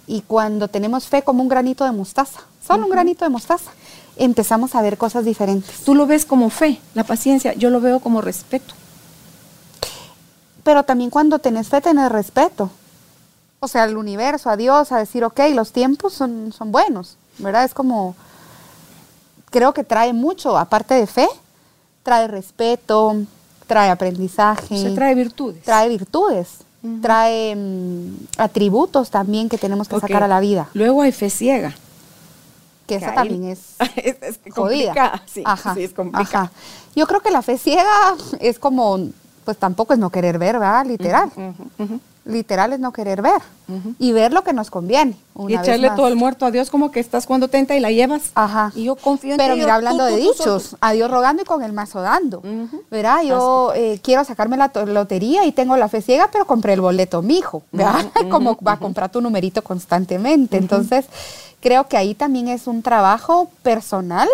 [0.07, 3.69] Y cuando tenemos fe como un granito de mostaza, solo un granito de mostaza,
[4.15, 5.81] empezamos a ver cosas diferentes.
[5.85, 8.73] Tú lo ves como fe, la paciencia, yo lo veo como respeto.
[10.63, 12.71] Pero también cuando tenés fe, tenés respeto.
[13.63, 17.63] O sea, al universo, a Dios, a decir, ok, los tiempos son, son buenos, ¿verdad?
[17.63, 18.15] Es como,
[19.51, 21.27] creo que trae mucho, aparte de fe,
[22.01, 23.15] trae respeto,
[23.67, 24.81] trae aprendizaje.
[24.81, 25.63] Se trae virtudes.
[25.63, 26.47] trae virtudes,
[27.03, 30.67] trae mm, atributos también que tenemos que sacar a la vida.
[30.73, 31.69] Luego hay fe ciega.
[32.87, 34.87] Que Que esa también es es, es jodida.
[34.87, 36.45] complicada, sí, Ajá, sí, es complicada.
[36.45, 36.51] ajá.
[36.95, 38.97] Yo creo que la fe ciega es como,
[39.45, 40.83] pues tampoco es no querer ver, ¿verdad?
[40.87, 41.31] Literal.
[42.23, 43.41] Literal es no querer ver.
[43.99, 45.15] Y ver lo que nos conviene.
[45.35, 47.89] Y una echarle todo el muerto a Dios como que estás cuando tenta y la
[47.89, 48.31] llevas.
[48.35, 48.71] Ajá.
[48.75, 50.77] Y yo confío en Pero mira, yo- hablando tú, de tú, dichos, tú.
[50.81, 52.43] a Dios rogando y con el mazo dando.
[52.91, 53.23] ¿Verdad?
[53.23, 57.21] Yo eh, quiero sacarme la lotería y tengo la fe ciega, pero compré el boleto
[57.21, 57.63] mijo.
[57.71, 58.05] ¿verdad?
[58.29, 60.57] Como va a comprar tu numerito constantemente.
[60.57, 61.05] Entonces,
[61.61, 64.27] creo que ahí también es un trabajo personal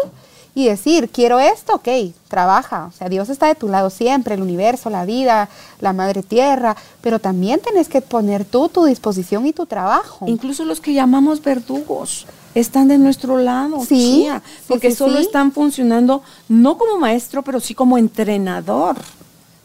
[0.58, 1.88] y decir, quiero esto, ok,
[2.28, 2.86] trabaja.
[2.88, 5.50] O sea, Dios está de tu lado siempre, el universo, la vida,
[5.82, 10.26] la madre tierra, pero también tenés que poner tú tu disposición y tu trabajo.
[10.28, 14.28] Incluso los que llamamos verdugos están de nuestro lado, Sí,
[14.68, 15.26] porque sí, solo sí.
[15.26, 18.96] están funcionando no como maestro, pero sí como entrenador.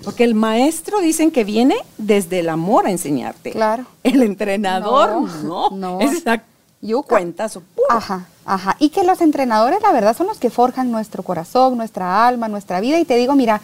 [0.05, 3.53] Porque el maestro dicen que viene desde el amor a enseñarte.
[3.53, 3.87] Claro.
[4.03, 6.01] El entrenador no, No, no.
[6.01, 6.43] es esa
[6.83, 7.17] Yuca.
[7.17, 7.87] cuentazo puro.
[7.91, 8.77] Ajá, ajá.
[8.81, 12.81] Y que los entrenadores, la verdad, son los que forjan nuestro corazón, nuestra alma, nuestra
[12.81, 12.99] vida.
[12.99, 13.61] Y te digo, mira,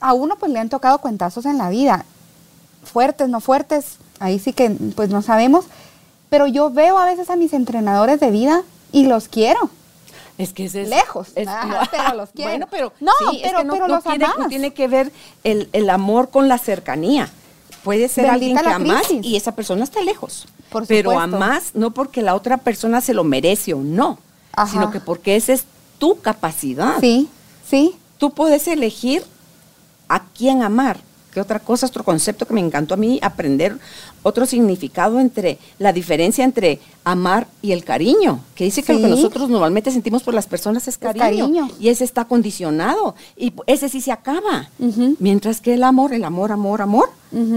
[0.00, 2.04] a uno pues le han tocado cuentazos en la vida.
[2.84, 5.66] Fuertes, no fuertes, ahí sí que pues no sabemos.
[6.28, 9.70] Pero yo veo a veces a mis entrenadores de vida y los quiero.
[10.38, 12.50] Es que ese es Lejos, es- ajá, pero los quiero.
[12.50, 14.88] Bueno, pero No, sí, es pero- que no, pero no los tiene, no tiene que
[14.88, 15.12] ver
[15.44, 17.28] el, el amor con la cercanía.
[17.82, 20.46] Puede ser alguien que amas y esa persona está lejos.
[20.70, 24.18] Por pero amas no porque la otra persona se lo merece o no,
[24.52, 24.70] Ajá.
[24.70, 25.64] sino que porque esa es
[25.98, 27.00] tu capacidad.
[27.00, 27.28] Sí,
[27.68, 27.96] sí.
[28.18, 29.24] Tú puedes elegir
[30.08, 31.00] a quién amar.
[31.32, 33.78] Que otra cosa, otro concepto que me encantó a mí aprender,
[34.22, 39.08] otro significado entre la diferencia entre amar y el cariño, que dice que lo que
[39.08, 41.68] nosotros normalmente sentimos por las personas es cariño, cariño.
[41.78, 44.68] y ese está condicionado y ese sí se acaba.
[45.20, 47.10] Mientras que el amor, el amor, amor, amor,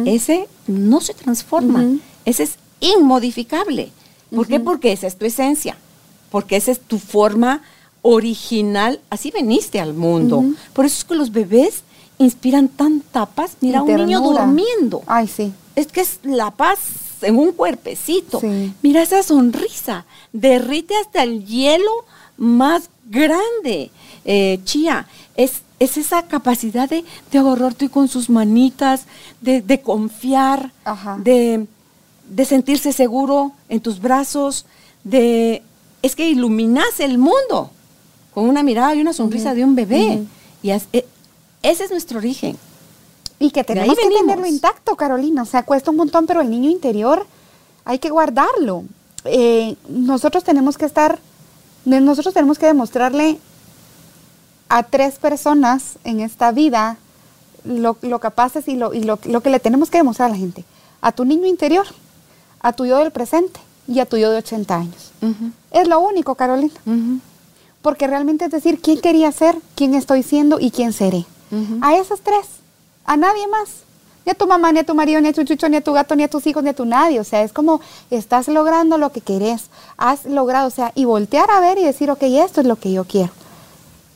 [0.05, 1.83] ese no se transforma,
[2.25, 3.91] ese es inmodificable.
[4.33, 4.59] ¿Por qué?
[4.59, 5.77] Porque esa es tu esencia,
[6.31, 7.61] porque esa es tu forma
[8.03, 10.43] original, así veniste al mundo.
[10.73, 11.83] Por eso es que los bebés
[12.23, 13.57] inspiran tanta paz.
[13.61, 15.01] Mira, un niño durmiendo.
[15.07, 15.51] Ay, sí.
[15.75, 16.79] Es que es la paz
[17.21, 18.39] en un cuerpecito.
[18.39, 18.73] Sí.
[18.81, 20.05] Mira esa sonrisa.
[20.33, 21.91] Derrite hasta el hielo
[22.37, 23.91] más grande.
[24.25, 29.05] Eh, Chía, es, es esa capacidad de, de agarrarte con sus manitas,
[29.41, 31.17] de, de confiar, Ajá.
[31.21, 31.65] de,
[32.29, 34.65] de sentirse seguro en tus brazos,
[35.03, 35.61] de...
[36.01, 37.71] Es que iluminas el mundo
[38.33, 40.23] con una mirada y una sonrisa de un bebé.
[40.61, 40.87] Y es-
[41.63, 42.57] ese es nuestro origen.
[43.39, 45.41] Y que tenemos que tenerlo intacto, Carolina.
[45.41, 47.25] O sea, cuesta un montón, pero el niño interior
[47.83, 48.83] hay que guardarlo.
[49.25, 51.19] Eh, nosotros tenemos que estar,
[51.85, 53.39] nosotros tenemos que demostrarle
[54.69, 56.97] a tres personas en esta vida
[57.63, 60.37] lo, lo capaces y, lo, y lo, lo que le tenemos que demostrar a la
[60.37, 60.63] gente.
[61.01, 61.85] A tu niño interior,
[62.61, 65.11] a tu yo del presente y a tu yo de 80 años.
[65.71, 66.73] Es lo único, Carolina.
[67.81, 71.25] Porque realmente es decir quién quería ser, quién estoy siendo y quién seré.
[71.81, 72.47] A esos tres,
[73.05, 73.69] a nadie más.
[74.25, 75.91] Ni a tu mamá, ni a tu marido, ni a tu chucho, ni a tu
[75.91, 77.19] gato, ni a tus hijos, ni a tu nadie.
[77.19, 79.65] O sea, es como estás logrando lo que querés.
[79.97, 82.91] Has logrado, o sea, y voltear a ver y decir, ok, esto es lo que
[82.93, 83.31] yo quiero.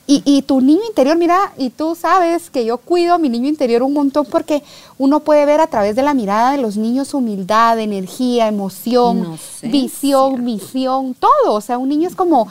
[0.09, 3.49] Y, y tu niño interior, mira, y tú sabes que yo cuido a mi niño
[3.49, 4.63] interior un montón porque
[4.97, 9.69] uno puede ver a través de la mirada de los niños humildad, energía, emoción, Inocencia.
[9.69, 11.53] visión, misión, todo.
[11.55, 12.47] O sea, un niño es como,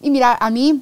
[0.00, 0.80] Y mira, a mí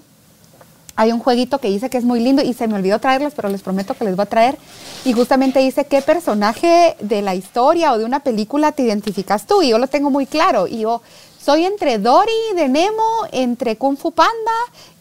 [1.00, 3.48] hay un jueguito que dice que es muy lindo y se me olvidó traerles, pero
[3.48, 4.58] les prometo que les voy a traer.
[5.06, 9.62] Y justamente dice qué personaje de la historia o de una película te identificas tú.
[9.62, 10.66] Y yo lo tengo muy claro.
[10.66, 11.00] Y yo
[11.42, 14.52] soy entre Dory de Nemo, entre Kung Fu Panda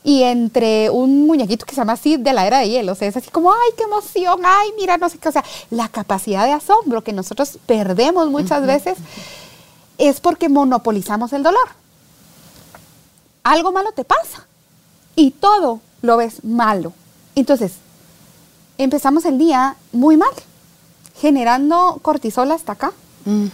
[0.02, 2.94] y entre un muñequito que se llama Sid de la era de hielo.
[2.94, 5.28] O sea, es así como, ay, qué emoción, ay, mira, no sé qué.
[5.28, 8.98] O sea, la capacidad de asombro que nosotros perdemos muchas veces
[9.98, 11.68] es porque monopolizamos el dolor.
[13.44, 14.46] Algo malo te pasa
[15.20, 16.94] y todo lo ves malo.
[17.36, 17.74] Entonces,
[18.78, 20.30] empezamos el día muy mal,
[21.20, 22.92] generando cortisol hasta acá.
[23.26, 23.46] Mm.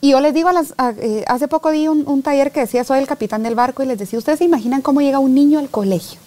[0.00, 2.60] Y yo les digo, a las, a- eh, hace poco di un, un taller que
[2.60, 5.34] decía, soy el capitán del barco, y les decía, ¿ustedes se imaginan cómo llega un
[5.34, 6.20] niño al colegio?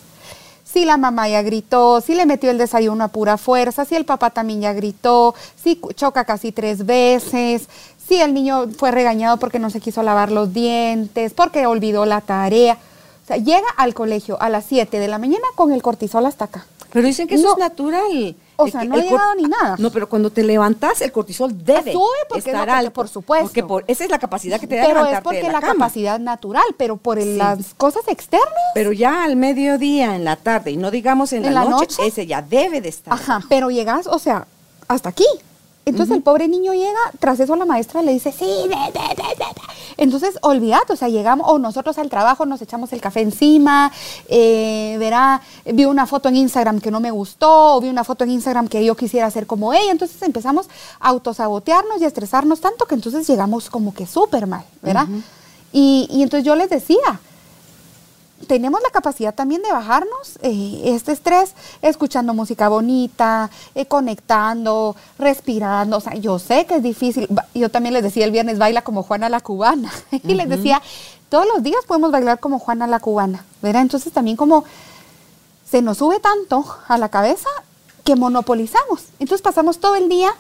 [0.66, 4.06] Si la mamá ya gritó, si le metió el desayuno a pura fuerza, si el
[4.06, 5.34] papá también ya gritó,
[5.64, 7.68] si choca casi tres veces,
[8.08, 12.22] si el niño fue regañado porque no se quiso lavar los dientes, porque olvidó la
[12.22, 12.78] tarea.
[13.28, 16.46] O sea, llega al colegio a las 7 de la mañana con el cortisol hasta
[16.46, 16.66] acá.
[16.94, 17.52] Pero dicen que eso No.
[17.54, 18.36] es natural.
[18.56, 19.76] O sea, no ha llegado ni nada.
[19.78, 22.94] No, pero cuando te levantas, el cortisol debe Ah, sube porque estar que te- alto.
[22.94, 23.46] por supuesto.
[23.48, 25.60] Porque por- esa es la capacidad que te da Pero es porque de la, la,
[25.60, 25.74] cama.
[25.74, 27.38] capacidad natural, pero por el- Sí.
[27.38, 28.48] las cosas externas.
[28.74, 31.98] Pero ya al mediodía, en la tarde, y no digamos en, ¿En la, la noche,
[31.98, 32.08] noche?
[32.08, 33.14] ese ya debe de estar.
[33.14, 34.48] Ajá, pero llegas, o sea,
[34.88, 35.26] hasta aquí.
[35.88, 39.24] Entonces el pobre niño llega, tras eso la maestra le dice, sí, de, de, de,
[39.24, 39.62] de, de".
[39.96, 43.92] Entonces, olvídate, o sea, llegamos, o nosotros al trabajo nos echamos el café encima,
[44.28, 48.26] eh, verá, vi una foto en Instagram que no me gustó, o vi una foto
[48.26, 50.68] en Instagram que yo quisiera ser como ella, entonces empezamos
[51.00, 55.08] a autosabotearnos y a estresarnos tanto que entonces llegamos como que súper mal, ¿verdad?
[55.72, 57.20] y, y entonces yo les decía,
[58.46, 65.98] tenemos la capacidad también de bajarnos eh, este estrés escuchando música bonita, eh, conectando, respirando.
[65.98, 67.28] O sea, yo sé que es difícil.
[67.56, 69.92] Yo también les decía el viernes, baila como Juana la cubana.
[70.12, 70.82] y les decía,
[71.30, 73.44] todos los días podemos bailar como Juana la cubana.
[73.62, 73.82] ¿verdad?
[73.82, 74.64] Entonces también como
[75.70, 77.50] se nos sube tanto a la cabeza
[78.04, 79.06] que monopolizamos.
[79.20, 80.34] Entonces pasamos todo el día,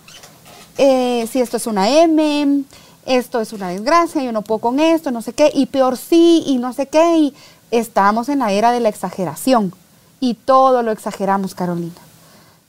[0.77, 2.63] eh, si esto es una M,
[3.05, 6.43] esto es una desgracia, yo no puedo con esto, no sé qué, y peor sí,
[6.45, 7.33] y no sé qué, y
[7.71, 9.73] estamos en la era de la exageración.
[10.19, 11.93] Y todo lo exageramos, Carolina.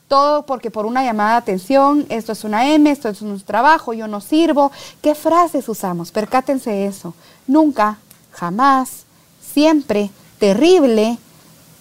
[0.06, 3.92] Todo porque por una llamada de atención, esto es una M, esto es un trabajo,
[3.92, 4.72] yo no sirvo.
[5.02, 6.10] ¿Qué frases usamos?
[6.10, 7.14] Percátense de eso.
[7.46, 7.98] Nunca,
[8.32, 9.04] jamás,
[9.40, 11.18] siempre, terrible.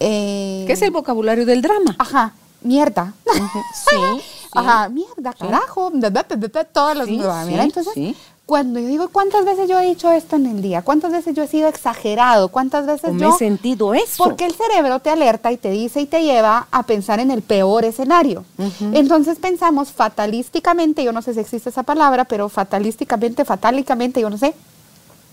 [0.00, 1.96] eh, ¿Qué es el vocabulario del drama?
[1.98, 3.14] Ajá, mierda.
[3.32, 3.40] Sí,
[3.90, 4.22] sí.
[4.52, 8.16] Ajá, mierda, carajo, bla, bla, todas las Sí, sí, entonces, sí.
[8.48, 10.80] Cuando yo digo, ¿cuántas veces yo he dicho esto en el día?
[10.80, 12.48] ¿Cuántas veces yo he sido exagerado?
[12.48, 13.34] ¿Cuántas veces ¿O me yo...?
[13.34, 14.24] he sentido eso?
[14.24, 17.42] Porque el cerebro te alerta y te dice y te lleva a pensar en el
[17.42, 18.46] peor escenario.
[18.94, 24.38] Entonces pensamos fatalísticamente, yo no sé si existe esa palabra, pero fatalísticamente, fatálicamente, yo no
[24.38, 24.54] sé,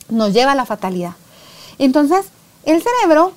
[0.10, 1.13] nos lleva a la fatalidad.
[1.80, 2.25] Entonces,
[2.65, 3.32] el cerebro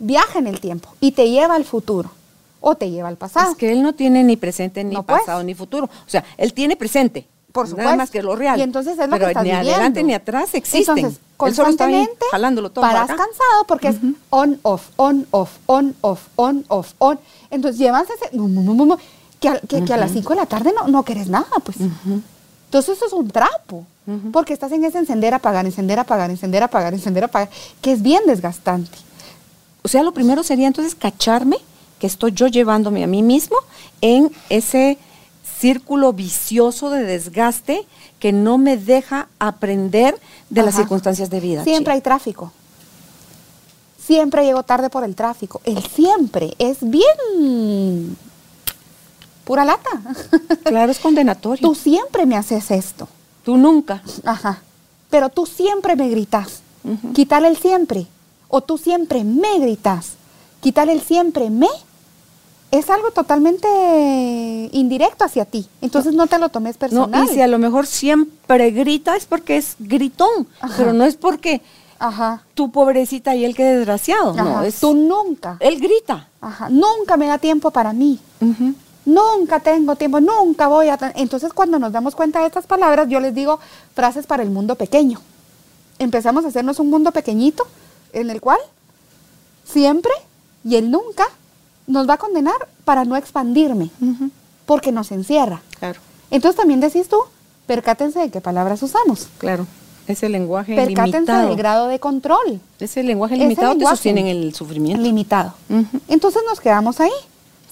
[0.00, 2.10] viaja en el tiempo y te lleva al futuro
[2.60, 3.52] o te lleva al pasado.
[3.52, 5.20] Es que él no tiene ni presente, ni No, pues.
[5.20, 5.86] pasado, ni futuro.
[5.86, 7.28] O sea, él tiene presente.
[7.52, 7.96] Por Nada supuesto.
[7.96, 8.58] más que lo real.
[8.58, 9.72] Y entonces es lo Pero que estás ni viviendo.
[9.72, 10.98] adelante ni atrás existen.
[10.98, 13.16] Entonces, constantemente jalándolo todo para acá.
[13.16, 13.96] cansado porque es
[14.30, 17.18] on, off, on, off, on, off, on, off, on.
[17.50, 18.30] Entonces llevas ese...
[19.40, 21.78] que, a, que a las 5 de la tarde no, no querés nada, pues.
[21.80, 23.86] Entonces eso es un trapo.
[24.32, 27.48] Porque estás en ese encender, apagar, encender, apagar, encender, apagar, encender, apagar,
[27.80, 28.98] que es bien desgastante.
[29.82, 31.58] O sea, lo primero sería entonces cacharme
[32.00, 33.56] que estoy yo llevándome a mí mismo
[34.00, 34.98] en ese
[35.60, 37.86] círculo vicioso de desgaste
[38.18, 40.18] que no me deja aprender
[40.48, 41.64] de las circunstancias de vida.
[41.64, 42.52] Siempre hay tráfico.
[43.98, 45.60] Siempre llego tarde por el tráfico.
[45.64, 48.16] El siempre es bien
[49.44, 49.90] pura lata.
[50.64, 51.66] Claro, es condenatorio.
[51.66, 53.08] tú siempre me haces esto.
[53.44, 54.02] Tú nunca.
[54.24, 54.62] Ajá.
[55.10, 56.60] Pero tú siempre me gritas.
[56.84, 57.12] Ujú.
[57.12, 58.06] Quítale el siempre.
[58.48, 60.12] O tú siempre me gritas.
[60.60, 61.68] Quítale el siempre me.
[62.70, 63.66] Es algo totalmente
[64.72, 65.66] indirecto hacia ti.
[65.80, 67.24] Entonces no te lo tomes No, personal.
[67.24, 70.74] y si a lo mejor siempre grita es porque es gritón, Ajá.
[70.76, 71.62] pero no es porque
[71.98, 72.44] Ajá.
[72.54, 74.34] tu pobrecita y él que desgraciado.
[74.34, 75.56] No, es Tú nunca.
[75.58, 76.28] él grita.
[76.40, 76.68] Ajá.
[76.68, 78.20] Nunca me da tiempo para mí.
[79.04, 80.98] Nunca tengo tiempo, nunca voy a...
[81.16, 83.58] Entonces cuando nos damos cuenta de estas palabras, yo les digo
[83.94, 85.20] frases para el mundo pequeño.
[85.98, 87.66] Empezamos a hacernos un mundo pequeñito
[88.12, 88.58] en el cual
[89.64, 90.12] siempre
[90.64, 91.26] y el nunca
[91.90, 93.90] nos va a condenar para no expandirme,
[94.66, 95.60] porque nos encierra.
[95.78, 97.18] Claro, Entonces también decís tú,
[97.66, 99.28] percátense de qué palabras usamos.
[99.38, 99.66] claro.
[100.06, 101.46] Ese lenguaje Percátense limitado.
[101.48, 103.94] del grado de control Ese lenguaje Ese limitado lenguaje.
[103.96, 105.00] sostiene en el sufrimiento.
[105.00, 105.54] limitado.
[106.08, 107.12] Entonces nos quedamos ahí.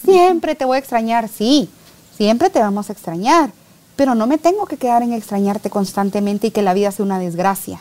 [0.05, 1.69] Siempre te voy a extrañar, sí,
[2.17, 3.51] siempre te vamos a extrañar,
[3.97, 7.19] pero no me tengo que quedar en extrañarte constantemente y que la vida sea una
[7.19, 7.81] desgracia.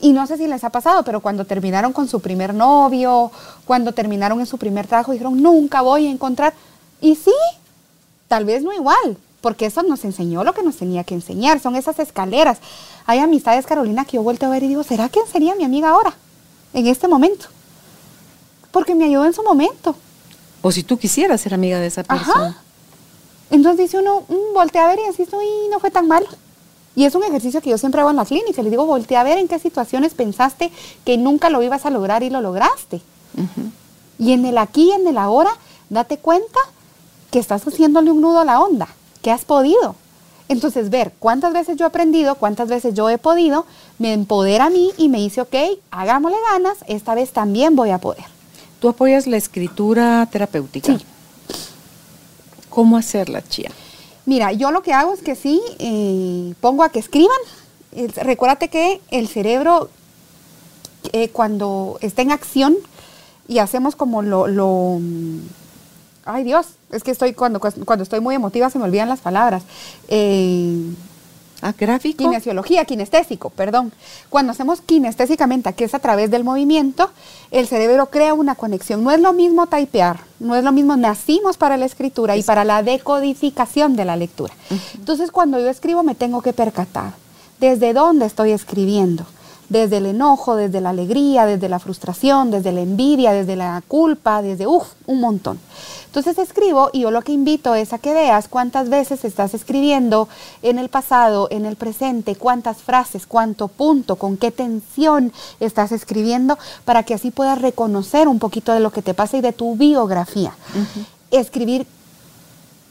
[0.00, 3.30] Y no sé si les ha pasado, pero cuando terminaron con su primer novio,
[3.66, 6.54] cuando terminaron en su primer trabajo, dijeron, nunca voy a encontrar.
[7.02, 7.34] Y sí,
[8.28, 11.76] tal vez no igual, porque eso nos enseñó lo que nos tenía que enseñar, son
[11.76, 12.58] esas escaleras.
[13.04, 15.90] Hay amistades, Carolina, que yo vuelto a ver y digo, ¿será que sería mi amiga
[15.90, 16.14] ahora,
[16.72, 17.46] en este momento?
[18.72, 19.96] Porque me ayudó en su momento.
[20.62, 22.48] O si tú quisieras ser amiga de esa persona.
[22.48, 22.62] Ajá.
[23.50, 26.26] Entonces dice uno, mm, voltea a ver y así y no fue tan malo.
[27.00, 28.60] Y es un ejercicio que yo siempre hago en la clínica.
[28.60, 30.70] Le digo, voltea a ver en qué situaciones pensaste
[31.02, 33.00] que nunca lo ibas a lograr y lo lograste.
[34.18, 35.48] Y en el aquí y en el ahora,
[35.88, 36.58] date cuenta
[37.30, 38.86] que estás haciéndole un nudo a la onda,
[39.22, 39.96] que has podido.
[40.48, 43.64] Entonces, ver cuántas veces yo he aprendido, cuántas veces yo he podido,
[43.98, 45.54] me empodera a mí y me dice, ok,
[45.90, 48.26] hagámosle ganas, esta vez también voy a poder.
[48.78, 50.98] Tú apoyas la escritura terapéutica.
[50.98, 51.06] Sí.
[52.68, 53.70] ¿Cómo hacerla, Chía?
[54.30, 57.36] Mira, yo lo que hago es que sí, eh, pongo a que escriban.
[58.22, 59.90] Recuérdate que el cerebro,
[61.12, 62.76] eh, cuando está en acción
[63.48, 65.38] y hacemos como lo, lo- mm,
[66.26, 69.64] Ay Dios, es que estoy cuando, cuando estoy muy emotiva se me olvidan las palabras.
[70.06, 70.76] Eh,
[71.62, 72.24] Ah, gráfico.
[72.24, 73.92] Kinesiología, kinestésico, perdón.
[74.30, 77.10] Cuando hacemos kinestésicamente, que es a través del movimiento,
[77.50, 79.04] el cerebro crea una conexión.
[79.04, 82.64] No es lo mismo typear, no es lo mismo, nacimos para la escritura y para
[82.64, 84.54] la decodificación de la lectura.
[84.94, 87.12] Entonces, cuando yo escribo, me tengo que percatar
[87.60, 89.26] desde dónde estoy escribiendo.
[89.68, 94.42] Desde el enojo, desde la alegría, desde la frustración, desde la envidia, desde la culpa,
[94.42, 95.60] desde, uff, un montón.
[96.10, 100.28] Entonces escribo y yo lo que invito es a que veas cuántas veces estás escribiendo
[100.60, 106.58] en el pasado, en el presente, cuántas frases, cuánto punto, con qué tensión estás escribiendo,
[106.84, 109.76] para que así puedas reconocer un poquito de lo que te pasa y de tu
[109.76, 110.52] biografía.
[111.30, 111.86] Escribir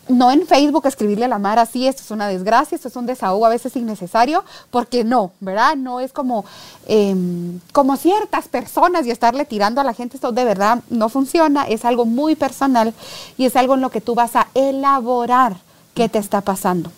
[0.10, 3.06] no en Facebook escribirle a la mar así, esto es una desgracia, esto es un
[3.06, 5.76] desahogo a veces innecesario, porque no, ¿verdad?
[5.76, 6.46] No es como,
[6.88, 11.64] em, como ciertas personas y estarle tirando a la gente, esto de verdad no funciona,
[11.68, 12.94] es algo muy personal
[13.38, 15.58] y es algo en lo que tú vas a elaborar
[15.94, 16.92] qué te está pasando.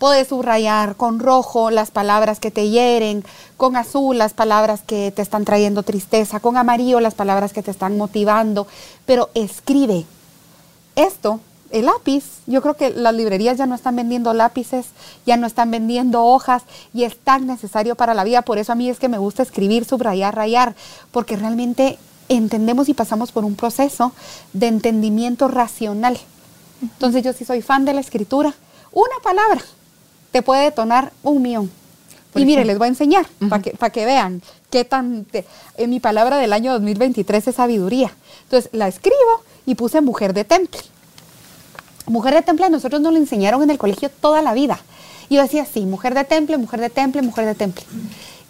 [0.00, 3.22] Puedes subrayar con rojo las palabras que te hieren,
[3.56, 7.70] con azul las palabras que te están trayendo tristeza, con amarillo las palabras que te
[7.70, 8.66] están motivando,
[9.04, 10.06] pero escribe.
[10.96, 11.40] Esto,
[11.70, 14.86] el lápiz, yo creo que las librerías ya no están vendiendo lápices,
[15.26, 16.62] ya no están vendiendo hojas
[16.92, 18.42] y es tan necesario para la vida.
[18.42, 20.74] Por eso a mí es que me gusta escribir, subrayar, rayar,
[21.12, 21.98] porque realmente
[22.28, 24.12] entendemos y pasamos por un proceso
[24.52, 26.18] de entendimiento racional.
[26.82, 28.54] Entonces yo sí soy fan de la escritura.
[28.92, 29.62] Una palabra
[30.32, 31.70] te puede detonar un millón.
[32.32, 34.40] Por y mire, les voy a enseñar para que, pa' que vean
[34.70, 35.24] qué tan...
[35.24, 35.44] te-
[35.76, 38.12] en mi palabra del año 2023 es sabiduría.
[38.44, 40.80] Entonces la escribo y puse mujer de temple.
[42.10, 44.80] Mujer de temple a nosotros nos lo enseñaron en el colegio toda la vida.
[45.28, 47.84] Y yo decía, sí, mujer de temple, mujer de temple, mujer de temple.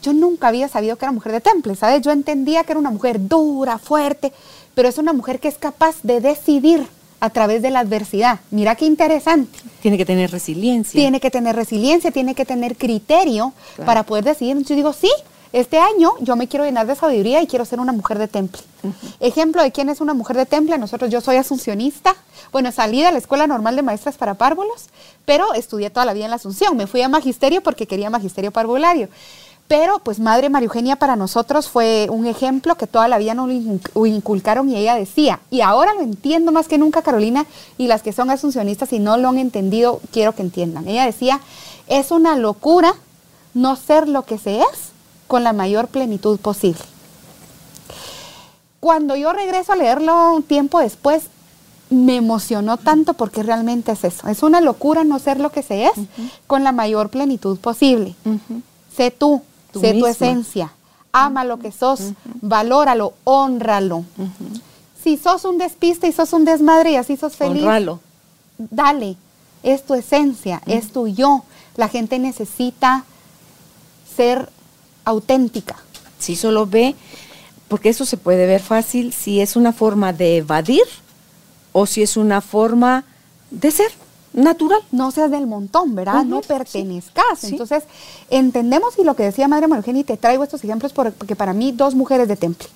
[0.02, 2.00] Yo nunca había sabido que era mujer de temple, ¿sabes?
[2.00, 4.32] Yo entendía que era una mujer dura, fuerte,
[4.74, 6.86] pero es una mujer que es capaz de decidir
[7.20, 8.40] a través de la adversidad.
[8.50, 9.58] Mira qué interesante.
[9.82, 10.98] Tiene que tener resiliencia.
[10.98, 13.86] Tiene que tener resiliencia, tiene que tener criterio Claro.
[13.86, 14.56] para poder decidir.
[14.64, 15.10] Yo digo, sí,
[15.52, 18.62] este año yo me quiero llenar de sabiduría y quiero ser una mujer de temple.
[19.18, 22.14] Ejemplo de quién es una mujer de temple, nosotros yo soy asuncionista.
[22.52, 24.86] Bueno, salí de la Escuela Normal de Maestras para Párvulos,
[25.24, 26.76] pero estudié toda la vida en la Asunción.
[26.76, 29.08] Me fui a magisterio porque quería magisterio parvulario.
[29.66, 33.50] Pero pues Madre María Eugenia para nosotros fue un ejemplo que toda la vida nos
[33.50, 37.46] inculcaron y ella decía, y ahora lo entiendo más que nunca Carolina,
[37.78, 40.88] y las que son asuncionistas y no lo han entendido, quiero que entiendan.
[40.88, 41.40] Ella decía,
[41.86, 42.94] es una locura
[43.54, 44.89] no ser lo que se es
[45.30, 46.80] con la mayor plenitud posible.
[48.80, 51.24] Cuando yo regreso a leerlo un tiempo después,
[51.88, 54.26] me emocionó tanto porque realmente es eso.
[54.28, 55.92] Es una locura no ser lo que se es
[56.48, 58.16] con la mayor plenitud posible.
[58.96, 60.72] Sé tú, Tú sé tu esencia.
[61.12, 62.00] Ama lo que sos,
[62.40, 64.04] valóralo, honralo.
[65.02, 68.00] Si sos un despiste y sos un desmadre y así sos feliz, Honralo.
[68.58, 69.16] dale,
[69.62, 71.44] es tu esencia, es tu yo.
[71.76, 73.04] La gente necesita
[74.16, 74.48] ser
[75.10, 75.76] auténtica.
[76.18, 76.94] Si solo ve,
[77.68, 80.82] porque eso se puede ver fácil, si es una forma de evadir
[81.72, 83.04] o si es una forma
[83.50, 83.90] de ser
[84.32, 84.80] natural.
[84.92, 86.24] no seas del montón, ¿verdad?
[86.24, 87.38] No pertenezcas.
[87.40, 87.48] Sí.
[87.48, 87.84] Entonces,
[88.28, 91.34] entendemos y lo que decía Madre María Eugenia, y te traigo estos ejemplos por- porque
[91.36, 92.68] para mí dos mujeres de temple.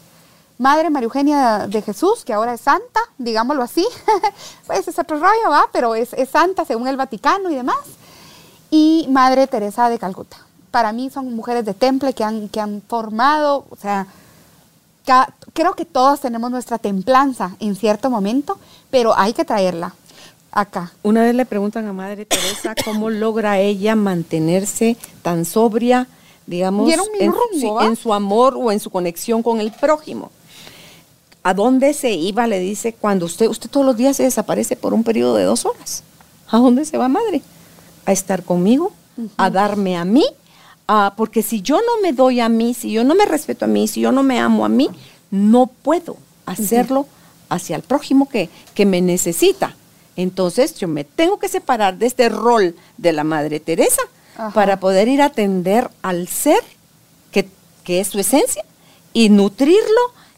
[0.59, 3.85] Madre María Eugenia de Jesús, que ahora es santa, digámoslo así,
[4.67, 5.69] pues es otro rollo, ¿va?
[5.73, 7.77] Pero es, es santa según el Vaticano y demás.
[8.71, 10.37] Y Madre Teresa de Calcuta.
[10.75, 14.09] Para mí son mujeres de temple que han, que han formado, o sea,
[15.53, 18.59] creo que todos tenemos nuestra templanza en cierto momento,
[18.91, 19.95] pero hay que traerla
[20.51, 20.91] acá.
[21.05, 26.09] Una vez le preguntan a Madre Teresa cómo logra ella mantenerse tan sobria,
[26.45, 30.33] digamos, en su amor o en su conexión con el prójimo.
[31.45, 32.49] ¿A dónde se iba?
[32.49, 35.67] Le dice, cuando usted, usted todos los días se desaparece por un periodo de dos
[35.67, 36.03] horas.
[36.49, 37.43] ¿A dónde se va, madre?
[38.07, 38.93] A estar conmigo,
[39.37, 40.27] a darme a mí,
[40.87, 43.69] a- porque si yo no me doy a mí, si yo no me respeto a
[43.69, 44.89] mí, si yo no me amo a mí,
[45.31, 46.17] no puedo
[46.47, 47.07] hacerlo
[47.49, 49.75] hacia el prójimo que, que me necesita.
[50.17, 54.03] Entonces yo me tengo que separar de este rol de la Madre Teresa
[54.37, 54.51] Ajá.
[54.53, 56.61] para poder ir a atender al ser
[57.33, 57.49] que,
[57.83, 58.65] que es su esencia
[59.13, 59.83] y nutrirlo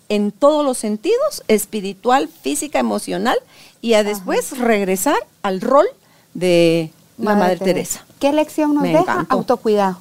[0.08, 3.36] en todos los sentidos, espiritual, física, emocional,
[3.82, 5.86] y a después regresar al rol
[6.34, 8.04] de la Madre, Teresa.
[8.20, 9.00] ¿Qué lección nos Me deja?
[9.00, 9.34] encantó.
[9.34, 9.98] Autocuidado.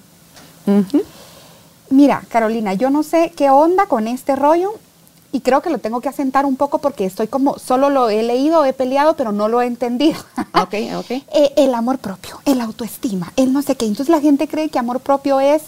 [1.90, 4.74] Mira, Carolina, yo no sé qué onda con este rollo
[5.32, 8.24] y creo que lo tengo que asentar un poco porque estoy como, solo lo he
[8.24, 10.18] leído, he peleado, pero no lo he entendido.
[10.56, 11.12] Ok, ok.
[11.12, 13.86] Eh, el amor propio, el autoestima, el no sé qué.
[13.86, 15.64] Entonces la gente cree que amor propio es,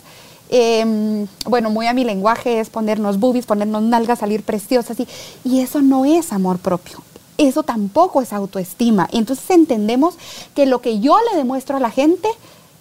[0.49, 5.07] eh, bueno, muy a mi lenguaje es ponernos boobies, ponernos nalgas, salir preciosas y,
[5.43, 7.03] y eso no es amor propio.
[7.37, 9.09] Eso tampoco es autoestima.
[9.11, 10.15] Entonces entendemos
[10.55, 12.29] que lo que yo le demuestro a la gente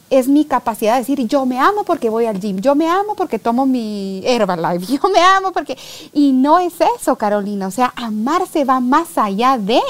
[0.08, 3.14] es mi capacidad de decir, yo me amo porque voy al gym, yo me amo
[3.16, 5.76] porque tomo mi Herbalife, yo me amo porque...
[6.12, 7.66] Y no es eso, Carolina.
[7.66, 9.80] O sea, amarse va más allá de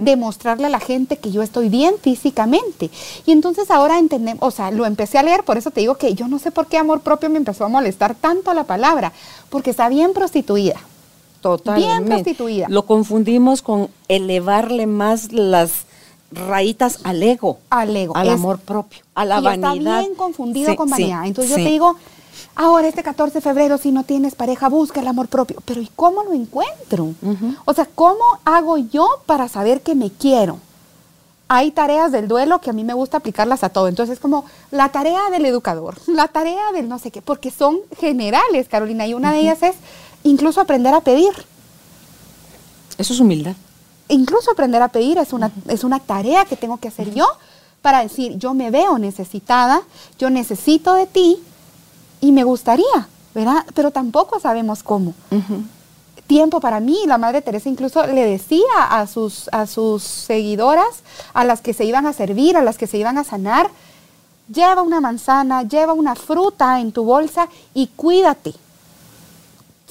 [0.00, 2.90] demostrarle a la gente que yo estoy bien físicamente.
[3.24, 6.14] Y entonces ahora entendemos, o sea, lo empecé a leer, por eso te digo que
[6.14, 9.12] yo no sé por qué amor propio me empezó a molestar tanto la palabra,
[9.48, 10.80] porque está bien prostituida.
[11.40, 12.08] Totalmente.
[12.08, 12.66] prostituida.
[12.68, 15.86] Lo confundimos con elevarle más las
[16.32, 17.58] rayitas al ego.
[17.70, 18.16] Al ego.
[18.16, 19.02] Al Es- amor propio.
[19.14, 19.74] A la y vanidad.
[19.76, 21.26] está bien confundido Sí, con sí, vanidad.
[21.26, 21.60] Entonces sí.
[21.60, 21.96] yo te digo,
[22.54, 25.58] ahora este 14 de febrero, si no tienes pareja, busca el amor propio.
[25.64, 27.14] Pero ¿y cómo lo encuentro?
[27.64, 30.58] O sea, ¿cómo hago yo para saber que me quiero?
[31.48, 33.86] Hay tareas del duelo que a mí me gusta aplicarlas a todo.
[33.88, 37.78] Entonces es como la tarea del educador, la tarea del no sé qué, porque son
[38.00, 39.06] generales, Carolina.
[39.06, 39.74] Y una de ellas es
[40.24, 41.28] incluso aprender a pedir.
[42.98, 43.54] Eso es humildad.
[44.12, 47.26] Incluso aprender a pedir es una, es una tarea que tengo que hacer yo
[47.80, 49.80] para decir, yo me veo necesitada,
[50.18, 51.42] yo necesito de ti
[52.20, 53.64] y me gustaría, ¿verdad?
[53.74, 55.14] Pero tampoco sabemos cómo.
[56.26, 61.02] Tiempo para mí, la Madre Teresa incluso le decía a sus, a sus seguidoras,
[61.32, 63.70] a las que se iban a servir, a las que se iban a sanar,
[64.52, 68.52] lleva una manzana, lleva una fruta en tu bolsa y cuídate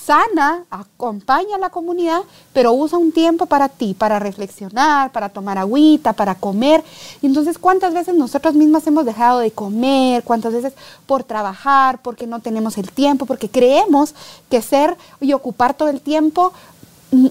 [0.05, 2.21] sana, acompaña a la comunidad,
[2.53, 6.83] pero usa un tiempo para ti, para reflexionar, para tomar agüita, para comer.
[7.21, 10.23] Y entonces, ¿cuántas veces nosotros mismas hemos dejado de comer?
[10.23, 10.73] ¿Cuántas veces
[11.05, 14.15] por trabajar, porque no tenemos el tiempo, porque creemos
[14.49, 16.51] que ser y ocupar todo el tiempo
[17.11, 17.27] mm,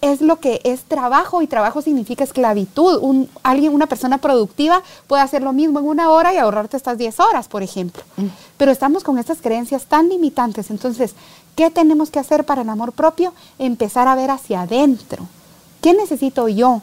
[0.00, 2.98] es lo que es trabajo y trabajo significa esclavitud.
[3.02, 6.96] Un, alguien, una persona productiva puede hacer lo mismo en una hora y ahorrarte estas
[6.96, 8.02] 10 horas, por ejemplo.
[8.56, 10.70] Pero estamos con estas creencias tan limitantes.
[10.70, 11.14] Entonces,
[11.60, 13.34] ¿qué tenemos que hacer para el amor propio?
[13.58, 15.26] Empezar a ver hacia adentro.
[15.82, 16.80] ¿Qué necesito yo?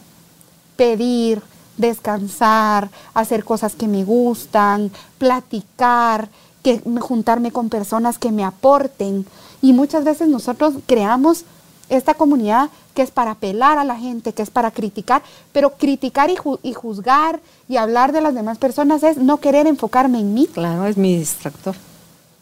[0.75, 1.41] Pedir,
[1.77, 6.29] descansar, hacer cosas que me gustan, platicar,
[6.61, 9.25] que, juntarme con personas que me aporten.
[9.63, 11.43] Y muchas veces nosotros creamos
[11.89, 15.23] esta comunidad que es para apelar a la gente, que es para criticar,
[15.53, 19.65] pero criticar y, ju- y juzgar y hablar de las demás personas es no querer
[19.65, 20.45] enfocarme en mí.
[20.53, 21.75] Claro, es mi distractor.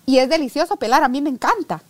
[0.05, 1.81] Y es delicioso pelar, a mí me encanta.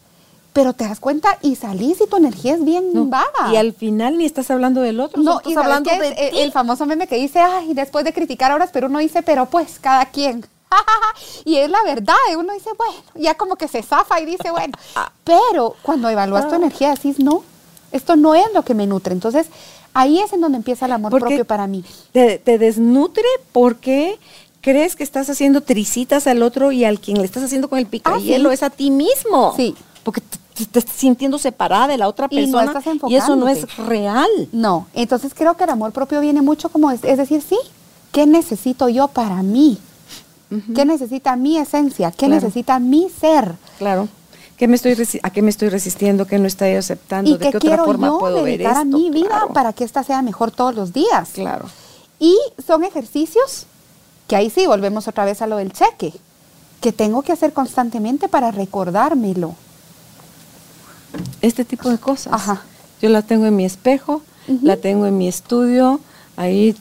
[0.56, 3.52] Pero te das cuenta y salís y tu energía es bien No, vaga.
[3.52, 6.18] Y al final ni estás hablando del otro, no, estás y ¿sabes hablando de es?
[6.18, 6.40] el, ti.
[6.40, 9.80] el famoso meme que dice, ay, después de criticar ahora, pero uno dice, pero pues,
[9.82, 10.46] cada quien.
[11.44, 14.50] y es la verdad, y uno dice, bueno, ya como que se zafa y dice,
[14.50, 14.74] bueno.
[15.26, 17.44] Pero cuando evalúas tu energía, decís, no,
[17.92, 19.12] esto no es lo que me nutre.
[19.14, 19.48] Entonces,
[19.94, 21.84] ahí es en donde empieza el amor Porque propio para mí.
[22.14, 24.20] Te, te desnutre porque
[24.62, 27.88] crees que estás haciendo tricitas al otro y al quien le estás haciendo con el
[27.88, 28.54] picayelo Ah, sí.
[28.54, 29.54] es a ti mismo.
[29.58, 29.76] Sí.
[30.04, 30.22] Porque
[30.56, 33.76] te, estás sintiendo separada de la otra Y no persona estás y eso no es
[33.78, 34.30] real.
[34.52, 37.58] No, entonces creo que el amor propio viene mucho como, es, es decir, sí,
[38.12, 39.78] ¿qué necesito yo para mí?
[40.74, 42.12] ¿Qué necesita mi esencia?
[42.12, 42.36] ¿Qué Claro.
[42.36, 43.56] necesita mi ser?
[43.78, 44.08] Claro.
[44.58, 46.26] ¿Qué me estoy resi- ¿A qué me estoy resistiendo?
[46.28, 47.30] ¿Qué no estoy aceptando?
[47.30, 48.82] ¿Y ¿De qué qué otra quiero forma yo puedo ver dedicar esto?
[48.82, 51.32] a mi vida Claro, para que esta sea mejor todos los días?
[51.34, 51.66] Claro.
[52.20, 53.66] Y son ejercicios
[54.30, 56.14] que ahí sí volvemos otra vez a lo del cheque,
[56.80, 59.56] que tengo que hacer constantemente para recordármelo.
[61.42, 62.34] Este tipo de cosas.
[62.34, 62.64] Ajá.
[63.02, 64.22] Yo la tengo en mi espejo,
[64.62, 66.00] la tengo en mi estudio,
[66.38, 66.76] ahí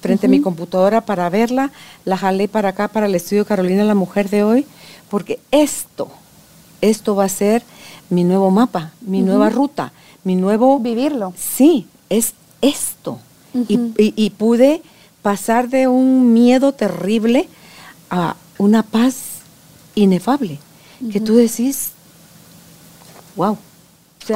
[0.00, 1.70] frente a mi computadora para verla,
[2.04, 4.66] la jalé para acá, para el estudio Carolina, la mujer de hoy,
[5.10, 6.08] porque esto,
[6.80, 7.62] esto va a ser
[8.08, 9.92] mi nuevo mapa, mi nueva ruta,
[10.24, 10.78] mi nuevo...
[10.78, 11.34] Vivirlo.
[11.36, 13.18] Sí, es esto.
[13.68, 14.82] Y, y pude
[15.22, 17.48] pasar de un miedo terrible
[18.08, 19.16] a una paz
[19.94, 20.58] inefable,
[21.12, 21.90] que tú decís,
[23.36, 23.58] wow.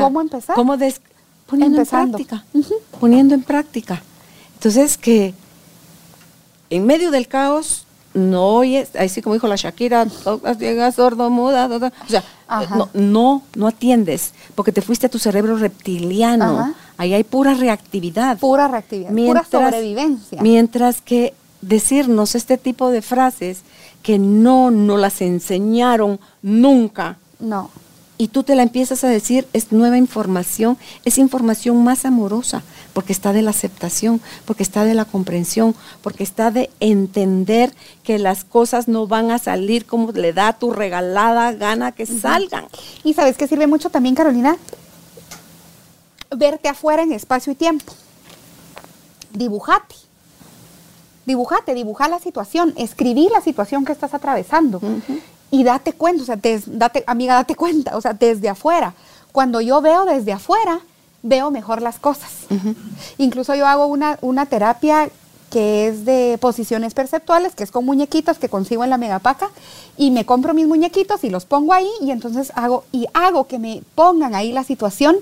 [0.00, 0.56] ¿Cómo empezar?
[0.56, 1.00] ¿Cómo des
[1.46, 2.18] poniendo Empezando.
[2.18, 2.44] en práctica?
[3.00, 4.02] Poniendo en práctica.
[4.54, 5.34] Entonces que
[6.70, 10.06] en medio del caos no oyes, así como dijo la Shakira,
[10.58, 12.22] llegas sordo, muda, o sea,
[12.70, 16.60] no, no, no atiendes, porque te fuiste a tu cerebro reptiliano.
[16.60, 16.74] Ajá.
[16.96, 18.38] Ahí hay pura reactividad.
[18.38, 20.40] Pura reactividad, pura sobrevivencia.
[20.40, 23.62] Mientras que decirnos este tipo de frases
[24.02, 27.70] que no nos las enseñaron nunca No.
[28.16, 32.62] Y tú te la empiezas a decir, es nueva información, es información más amorosa,
[32.92, 38.18] porque está de la aceptación, porque está de la comprensión, porque está de entender que
[38.18, 42.66] las cosas no van a salir como le da tu regalada gana que salgan.
[43.02, 44.56] Y sabes que sirve mucho también, Carolina,
[46.30, 47.92] verte afuera en espacio y tiempo.
[49.32, 49.96] Dibujate.
[51.26, 54.80] Dibujate, dibuja la situación, escribí la situación que estás atravesando
[55.54, 58.94] y date cuenta, o sea, des- date, amiga, date cuenta, o sea, desde afuera.
[59.30, 60.80] Cuando yo veo desde afuera,
[61.22, 62.30] veo mejor las cosas.
[63.18, 65.08] Incluso yo hago una, una terapia
[65.50, 69.50] que es de posiciones perceptuales, que es con muñequitos que consigo en la megapaca,
[69.96, 73.60] y me compro mis muñequitos y los pongo ahí, y entonces hago, y hago que
[73.60, 75.16] me pongan ahí la situación,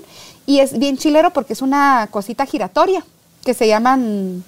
[0.47, 3.05] y es bien chilero porque es una cosita giratoria,
[3.45, 4.43] que se llaman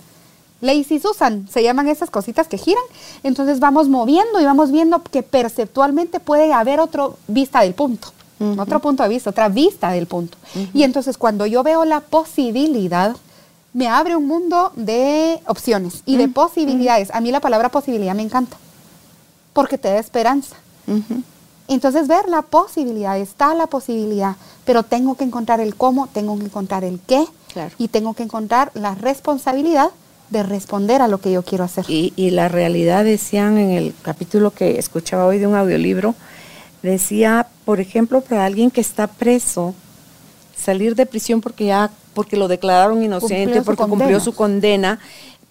[0.66, 2.84] Lazy Susan, se llaman esas cositas que giran,
[3.24, 8.10] entonces vamos moviendo y vamos viendo que perceptualmente puede haber otro vista del punto,
[8.58, 10.38] otro punto de vista, otra vista del punto.
[10.74, 13.16] Y entonces cuando yo veo la posibilidad,
[13.74, 17.12] me abre un mundo de opciones y de posibilidades.
[17.14, 18.58] A mí la palabra posibilidad me encanta,
[19.54, 20.56] porque te da esperanza.
[21.68, 24.36] Entonces ver la posibilidad, está la posibilidad,
[24.66, 27.72] pero tengo que encontrar el cómo, tengo que encontrar el qué Claro.
[27.78, 29.90] y tengo que encontrar la responsabilidad
[30.36, 31.86] de responder a lo que yo quiero hacer.
[31.88, 36.14] Y, y la realidad decían en el capítulo que escuchaba hoy de un audiolibro,
[36.84, 39.74] decía, por ejemplo, para alguien que está preso,
[40.58, 45.00] salir de prisión porque ya, porque lo declararon inocente, Cumplió porque cumplió su condena,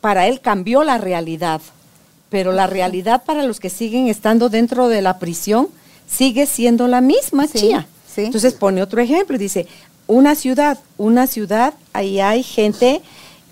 [0.01, 1.61] para él cambió la realidad.
[2.28, 5.68] Pero la realidad para los que siguen estando dentro de la prisión
[6.07, 7.87] sigue siendo la misma, Sí, chía.
[8.12, 8.24] sí.
[8.26, 9.66] Entonces pone otro ejemplo y dice,
[10.07, 13.01] una ciudad, una ciudad, ahí hay gente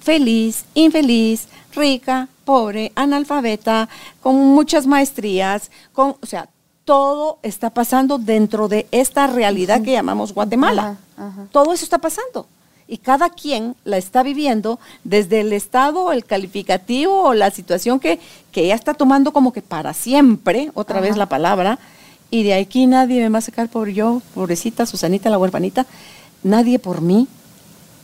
[0.03, 3.89] feliz, infeliz, rica, pobre, analfabeta,
[4.21, 6.49] con muchas maestrías, con, o sea,
[6.85, 10.99] todo está pasando dentro de esta realidad que llamamos Guatemala.
[11.17, 11.47] Ajá, ajá.
[11.53, 12.47] Todo eso está pasando.
[12.89, 18.19] Y cada quien la está viviendo desde el estado, el calificativo o la situación que,
[18.51, 21.79] que ella está tomando como que para siempre, otra vez la palabra,
[22.31, 25.87] y de aquí nadie me va a sacar por yo, pobrecita Susanita, la huerfanita,
[26.43, 27.29] nadie por mí.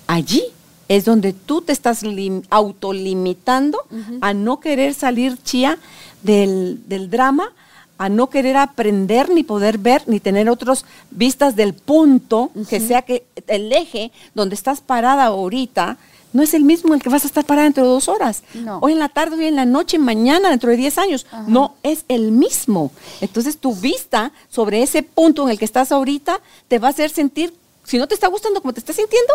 [0.07, 0.43] Allí
[0.89, 2.45] es donde tú te estás lim-
[2.93, 3.79] autolimitando
[4.21, 5.79] a no querer salir chía
[6.23, 7.53] del, del drama,
[7.99, 13.03] a no querer aprender, ni poder ver, ni tener otras vistas del punto, que sea
[13.03, 15.97] que el eje donde estás parada ahorita,
[16.33, 18.43] no es el mismo el que vas a estar parada dentro de dos horas.
[18.55, 18.79] No.
[18.83, 21.27] Hoy en la tarde, hoy en la noche, mañana, dentro de 10 años.
[21.47, 22.93] No es el mismo.
[23.23, 27.11] Entonces tu vista sobre ese punto en el que estás ahorita te va a hacer
[27.11, 29.33] sentir, si no te está gustando como te estás sintiendo,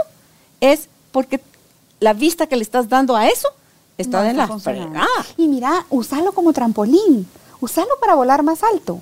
[0.61, 1.39] es porque
[2.01, 3.47] la vista que le estás dando a eso
[3.97, 5.07] está No de está la fregada.
[5.37, 7.25] Y mira, usalo como trampolín,
[7.61, 8.99] usalo para volar más alto.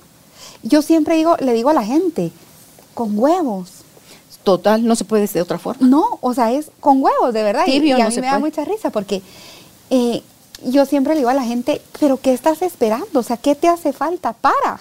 [0.62, 2.30] Yo siempre digo, le digo a la gente,
[2.94, 3.70] con huevos.
[4.44, 5.86] Total, no se puede de otra forma.
[5.86, 7.64] No, o sea, es con huevos, de verdad.
[7.66, 9.22] Y- Tibio y, a no mí me da mucha risa porque
[9.90, 10.22] eh,
[10.64, 13.20] yo siempre le digo a la gente, pero ¿qué estás esperando?
[13.20, 14.80] O sea, ¿qué te hace falta para?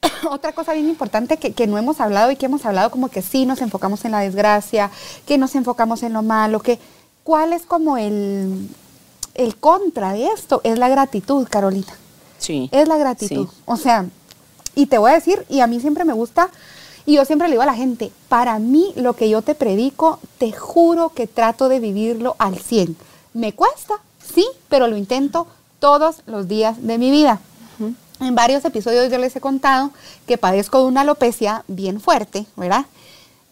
[0.30, 3.22] Otra cosa bien importante que, que no hemos hablado y que hemos hablado como que
[3.22, 4.90] sí nos enfocamos en la desgracia,
[5.26, 6.78] que nos enfocamos en lo malo, que
[7.24, 8.68] ¿cuál es como el,
[9.34, 10.60] el contra de esto?
[10.64, 11.92] Es la gratitud, Carolina.
[12.38, 12.68] Sí.
[12.72, 13.48] Es la gratitud.
[13.48, 13.56] Sí.
[13.64, 14.06] O sea,
[14.74, 16.50] y te voy a decir, y a mí siempre me gusta,
[17.04, 20.20] y yo siempre le digo a la gente, para mí lo que yo te predico,
[20.38, 22.96] te juro que trato de vivirlo al 100.
[23.34, 23.94] Me cuesta,
[24.34, 25.46] sí, pero lo intento
[25.80, 27.40] todos los días de mi vida.
[28.20, 29.90] En varios episodios yo les he contado
[30.26, 32.86] que padezco de una alopecia bien fuerte, ¿verdad?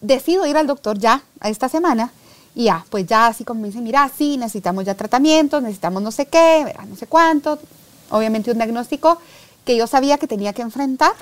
[0.00, 2.10] Decido ir al doctor ya esta semana
[2.54, 6.10] y ya, pues ya así como me dicen, mira, sí, necesitamos ya tratamientos, necesitamos no
[6.10, 7.58] sé qué, no sé cuánto,
[8.10, 9.18] obviamente un diagnóstico
[9.64, 11.12] que yo sabía que tenía que enfrentar,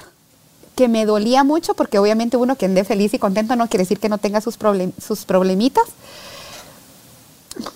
[0.74, 4.00] que me dolía mucho, porque obviamente uno que ande feliz y contento no quiere decir
[4.00, 5.84] que no tenga sus, problem- sus problemitas.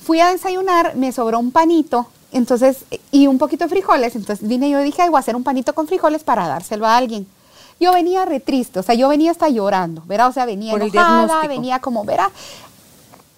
[0.03, 4.69] Fui a desayunar, me sobró un panito, entonces, y un poquito de frijoles, entonces vine
[4.71, 7.27] yo y dije, ay, voy a hacer un panito con frijoles para dárselo a alguien.
[7.81, 10.29] Yo venía re triste, o sea, yo venía hasta llorando, ¿verdad?
[10.29, 12.31] O sea, venía Por enojada, venía como, ¿verdad?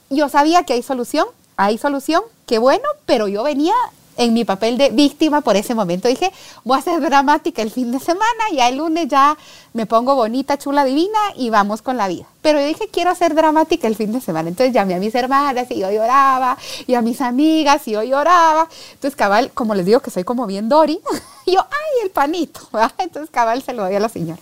[0.09, 1.27] Yo sabía que hay solución,
[1.57, 3.75] hay solución, qué bueno, pero yo venía
[4.21, 6.07] en mi papel de víctima por ese momento.
[6.07, 6.31] Dije,
[6.63, 9.39] voy a ser dramática el fin de semana, ya el lunes ya
[9.73, 12.27] me pongo bonita, chula, divina y vamos con la vida.
[12.43, 14.51] Pero yo dije, quiero ser dramática el fin de semana.
[14.51, 18.69] Entonces llamé a mis hermanas y yo lloraba, y a mis amigas y yo lloraba.
[18.93, 21.01] Entonces cabal, como les digo que soy como bien Dory,
[21.47, 22.61] y yo, ay, el panito.
[22.99, 24.41] Entonces cabal se lo doy a la señora.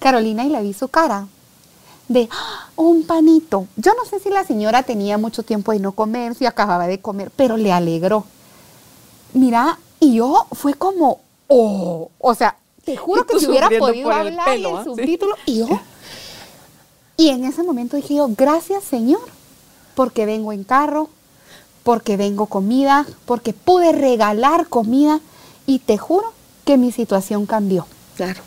[0.00, 1.28] Carolina y le vi su cara
[2.08, 2.66] de ¡Ah!
[2.74, 3.68] un panito.
[3.76, 7.00] Yo no sé si la señora tenía mucho tiempo de no comer, si acababa de
[7.00, 8.24] comer, pero le alegró.
[9.32, 14.48] Mira, y yo fue como, oh, o sea, te juro que si hubiera podido hablar
[14.48, 14.84] el, ¿ah?
[14.84, 15.66] subtítulo, y yo,
[17.16, 19.20] y en ese momento dije yo, gracias Señor,
[19.94, 21.08] porque vengo en carro,
[21.82, 25.20] porque vengo comida, porque pude regalar comida,
[25.66, 26.32] y te juro
[26.64, 27.86] que mi situación cambió.
[28.16, 28.40] Claro.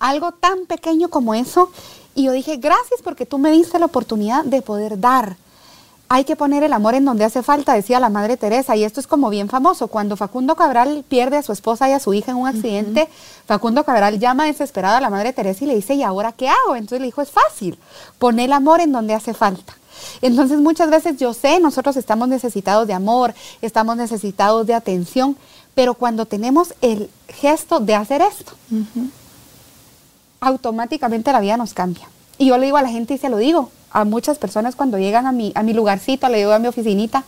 [0.00, 1.70] Algo tan pequeño como eso
[2.14, 5.36] y yo dije, gracias porque tú me diste la oportunidad de poder dar.
[6.12, 8.98] Hay que poner el amor en donde hace falta, decía la Madre Teresa, y esto
[8.98, 9.86] es como bien famoso.
[9.86, 13.08] Cuando Facundo Cabral pierde a su esposa y a su hija en un accidente,
[13.46, 16.74] Facundo Cabral llama desesperado a la Madre Teresa y le dice, ¿y ahora qué hago?
[16.74, 17.78] Entonces le dijo, es fácil,
[18.18, 19.76] pon el amor en donde hace falta.
[20.20, 23.32] Entonces muchas veces yo sé, nosotros estamos necesitados de amor,
[23.62, 25.36] estamos necesitados de atención,
[25.76, 28.54] pero cuando tenemos el gesto de hacer esto,
[30.40, 32.08] automáticamente la vida nos cambia.
[32.36, 34.98] Y yo le digo a la gente y se lo digo a muchas personas cuando
[34.98, 37.24] llegan a mi, a mi lugarcito, le digo a mi oficinita,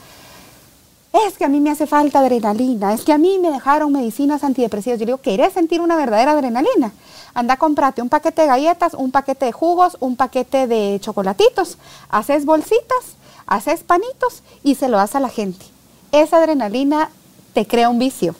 [1.13, 4.45] es que a mí me hace falta adrenalina, es que a mí me dejaron medicinas
[4.45, 4.99] antidepresivas.
[4.99, 6.93] Yo le digo, ¿querés sentir una verdadera adrenalina?
[7.35, 11.77] Anda, comprate un paquete de galletas, un paquete de jugos, un paquete de chocolatitos,
[12.09, 15.67] haces bolsitas, haces panitos y se lo das a la gente.
[16.13, 17.11] Esa adrenalina
[17.53, 18.35] te crea un vicio,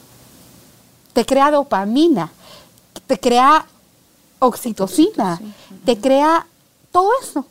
[1.13, 2.31] te crea dopamina,
[3.05, 3.65] te crea
[4.39, 5.39] oxitocina,
[5.85, 6.47] te crea
[6.91, 7.45] todo eso.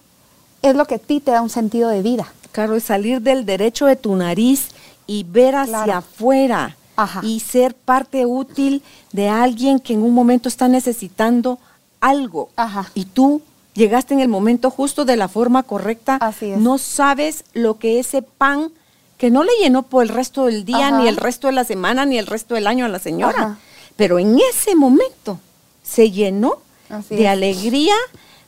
[0.62, 2.32] Es lo que a ti te da un sentido de vida.
[2.52, 4.68] Claro, es salir del derecho de tu nariz
[5.06, 6.76] y ver hacia afuera
[7.22, 8.82] y ser parte útil
[9.12, 11.58] de alguien que en un momento está necesitando
[12.00, 12.50] algo.
[12.94, 13.42] Y tú
[13.74, 16.16] llegaste en el momento justo de la forma correcta.
[16.16, 16.58] Así es.
[16.58, 18.70] No sabes lo que ese pan
[19.18, 22.04] que no le llenó por el resto del día, ni el resto de la semana,
[22.04, 23.58] ni el resto del año a la señora.
[23.96, 25.38] Pero en ese momento
[25.82, 26.58] se llenó
[27.08, 27.94] de alegría,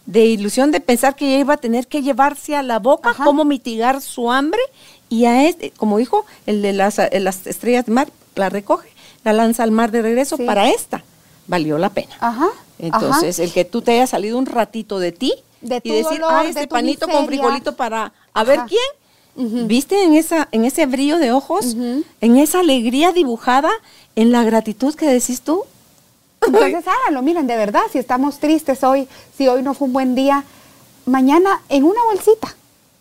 [0.06, 3.44] de ilusión de pensar que ella iba a tener que llevarse a la boca cómo
[3.44, 4.60] mitigar su hambre
[5.08, 8.88] y a este, como dijo, el de las, las estrellas de mar, la recoge,
[9.22, 11.04] la lanza al mar de regreso para esta.
[11.46, 12.14] Valió la pena.
[12.20, 12.48] Ajá.
[12.78, 15.32] Entonces, el que tú te hayas salido un ratito de ti
[15.62, 19.66] y decir, ah, este panito con frijolito para a ver quién.
[19.66, 21.74] ¿Viste en esa en ese brillo de ojos,
[22.20, 23.70] en esa alegría dibujada,
[24.14, 25.64] en la gratitud que decís tú?
[26.46, 30.14] Entonces háganlo, miren, de verdad, si estamos tristes hoy, si hoy no fue un buen
[30.14, 30.44] día,
[31.06, 32.54] mañana en una bolsita,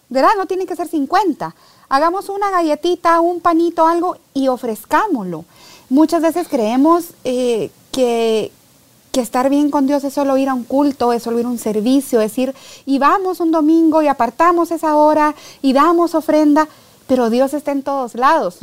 [0.09, 0.31] ¿verdad?
[0.37, 1.55] No tiene que ser 50.
[1.89, 5.45] Hagamos una galletita, un panito, algo y ofrezcámoslo.
[5.89, 8.51] Muchas veces creemos eh, que,
[9.11, 11.49] que estar bien con Dios es solo ir a un culto, es solo ir a
[11.49, 16.67] un servicio, es ir y vamos un domingo y apartamos esa hora y damos ofrenda,
[17.07, 18.59] pero Dios está en todos lados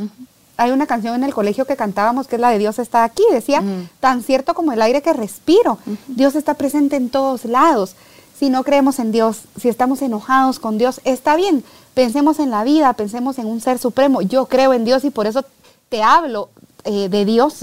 [0.57, 3.23] hay una canción en el colegio que cantábamos que es la de Dios está aquí.
[3.31, 3.63] Decía,
[3.99, 5.77] tan cierto como el aire que respiro,
[6.07, 7.95] Dios está presente en todos lados.
[8.37, 11.63] Si no creemos en Dios, si estamos enojados con Dios, está bien.
[11.93, 14.21] Pensemos en la vida, pensemos en un ser supremo.
[14.21, 15.45] Yo creo en Dios y por eso
[15.89, 16.49] te hablo
[16.83, 17.59] eh, de Dios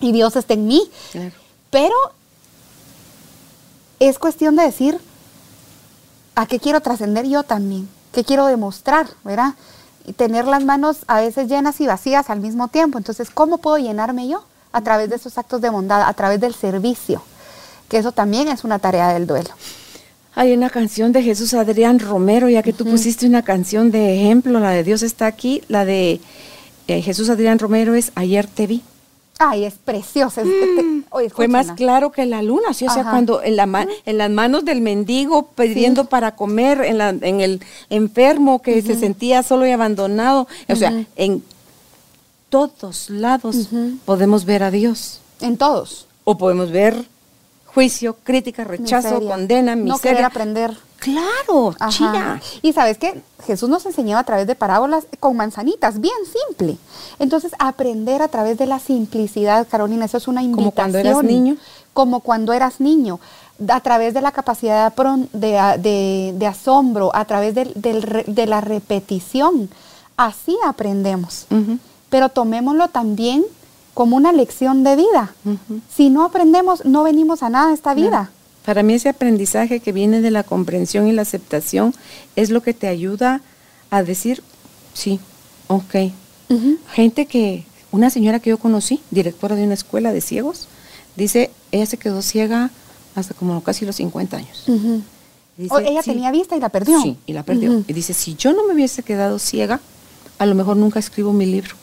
[0.00, 0.88] y Dios está en mí.
[1.70, 1.94] Pero
[3.98, 4.98] es cuestión de decir,
[6.34, 7.88] ¿a qué quiero trascender yo también?
[8.12, 9.08] ¿Qué quiero demostrar?
[9.24, 9.54] ¿Verdad?
[10.08, 12.98] Y tener las manos a veces llenas y vacías al mismo tiempo.
[12.98, 14.42] Entonces, ¿cómo puedo llenarme yo?
[14.72, 17.22] A través de esos actos de bondad, a través del servicio,
[17.88, 19.50] que eso también es una tarea del duelo.
[20.34, 24.60] Hay una canción de Jesús Adrián Romero, ya que tú pusiste una canción de ejemplo,
[24.60, 26.20] la de Dios está aquí, la de
[26.86, 28.82] eh, Jesús Adrián Romero es Ayer te vi.
[29.38, 30.42] Ay, es preciosa.
[30.44, 31.04] Mm.
[31.30, 32.86] Fue más claro que la luna, ¿sí?
[32.86, 37.10] o sea, cuando en, la en las manos del mendigo pidiendo para comer, en, la,
[37.10, 41.42] en el enfermo que se sentía solo y abandonado, o sea, en
[42.48, 43.68] todos lados
[44.04, 45.20] podemos ver a Dios.
[45.40, 46.06] En todos.
[46.24, 47.04] O podemos ver
[47.74, 49.92] juicio, crítica, rechazo, condena, miseria.
[49.92, 50.76] No querer aprender.
[50.98, 52.40] Claro, chía.
[52.60, 56.16] Y sabes que Jesús nos enseñaba a través de parábolas con manzanitas, bien
[56.48, 56.76] simple.
[57.18, 60.72] Entonces, aprender a través de la simplicidad, Carolina, eso es una invitación.
[60.72, 61.56] Como cuando eras niño.
[61.92, 63.20] Como cuando eras niño.
[63.68, 64.92] A través de la capacidad
[65.32, 69.70] de, asombro, a través de, la repetición.
[70.16, 71.46] Así aprendemos.
[72.10, 73.44] Pero tomémoslo también
[73.98, 75.34] como una lección de vida.
[75.92, 78.30] Si no aprendemos, no venimos a nada esta vida.
[78.64, 81.92] Para mí ese aprendizaje que viene de la comprensión y la aceptación
[82.36, 83.40] es lo que te ayuda
[83.90, 84.40] a decir,
[84.94, 85.18] sí,
[85.66, 86.12] ok.
[86.92, 90.68] Gente que una señora que yo conocí, directora de una escuela de ciegos,
[91.16, 92.70] dice, ella se quedó ciega
[93.16, 94.64] hasta como casi los 50 años.
[95.56, 96.10] Dice, ella "Sí".
[96.12, 97.02] tenía vista y la perdió.
[97.02, 97.82] Sí, y la perdió.
[97.88, 99.80] Y dice, si yo no me hubiese quedado ciega,
[100.38, 101.74] a lo mejor nunca escribo mi libro.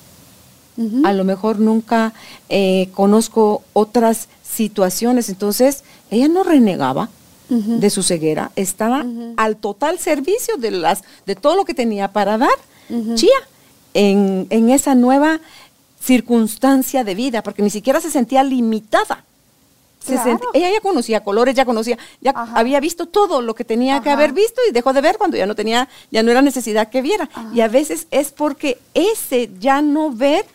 [1.06, 2.14] A lo mejor nunca
[2.50, 5.30] eh, conozco otras situaciones.
[5.30, 7.10] Entonces, ella no renegaba
[7.48, 9.06] de su ceguera, estaba
[9.38, 12.50] al total servicio de, las, de todo lo que tenía para dar,
[13.16, 13.30] chía,
[13.94, 15.40] en, en esa nueva
[16.02, 19.24] circunstancia de vida, porque ni siquiera se sentía limitada.
[20.00, 20.32] Se Claro.
[20.38, 22.60] sent- ella ya conocía colores, ya conocía, ya Ajá.
[22.60, 25.48] había visto todo lo que tenía que haber visto y dejó de ver cuando ya
[25.48, 27.28] no tenía, ya no era necesidad que viera.
[27.54, 30.46] Y a veces es porque ese ya no ver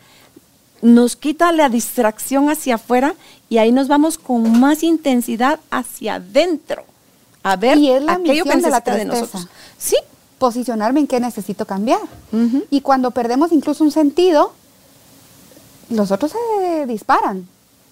[0.82, 3.14] nos quita la distracción hacia afuera
[3.48, 6.84] y ahí nos vamos con más intensidad hacia adentro
[7.42, 9.20] a ver Y es la aquello que de la necesita de tristeza.
[9.20, 9.48] nosotros.
[9.78, 9.96] Sí,
[10.38, 12.00] posicionarme en qué necesito cambiar.
[12.70, 14.52] Y cuando perdemos incluso un sentido,
[15.90, 17.46] los otros se disparan.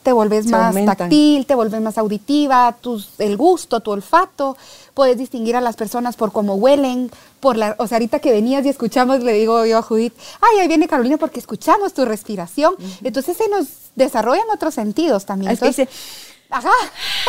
[0.09, 0.97] Te vuelves Se más aumentan.
[0.97, 4.57] táctil, te vuelves más auditiva, tus, el gusto, tu olfato.
[4.95, 8.65] Puedes distinguir a las personas por cómo huelen, por la, o sea, ahorita que venías
[8.65, 12.75] y escuchamos, le digo yo a Judith, ay, ahí viene Carolina porque escuchamos tu respiración.
[13.05, 15.53] Entonces se nos desarrollan otros sentidos también.
[15.53, 16.01] es que Entonces, dice,
[16.49, 16.71] ajá.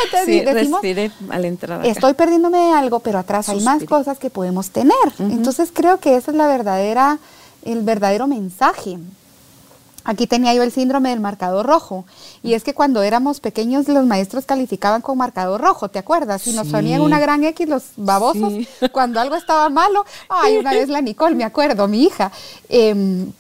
[0.06, 1.82] Entonces sí, decimos, respiré al entrar.
[1.82, 1.90] acá.
[1.90, 4.96] estoy perdiéndome de algo, pero atrás hay más cosas que podemos tener.
[5.20, 7.20] Entonces creo que esa es la verdadera,
[7.66, 8.98] el verdadero mensaje.
[10.10, 12.04] Aquí tenía yo el síndrome del marcador rojo.
[12.42, 16.42] Y es que cuando éramos pequeños los maestros calificaban con marcador rojo, ¿te acuerdas?
[16.42, 16.74] Si nos Sí.
[16.74, 18.68] ponían una gran X los babosos, Sí.
[18.92, 20.04] cuando algo estaba malo.
[20.28, 22.32] Ay, una vez la Nicole, me acuerdo, mi hija.
[22.70, 23.32] em,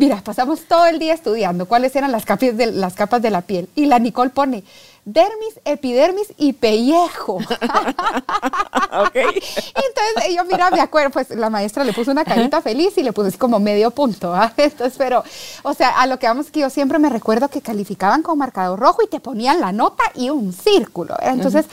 [0.00, 3.42] mira, pasamos todo el día estudiando cuáles eran las capas, de, las capas de la
[3.42, 3.68] piel.
[3.76, 4.64] Y la Nicole pone
[5.06, 7.38] dermis, epidermis y pellejo.
[8.96, 9.14] Ok.
[9.14, 13.12] Entonces yo, mira, me acuerdo, pues la maestra le puso una carita feliz y le
[13.12, 14.34] puso así como medio punto.
[14.34, 14.52] ¿ah?
[14.56, 15.22] Entonces, pero,
[15.62, 18.78] o sea, a lo que vamos que yo siempre me recuerdo que calificaban con marcador
[18.78, 21.14] rojo y te ponían la nota y un círculo.
[21.18, 21.34] ¿verdad?
[21.34, 21.66] Entonces,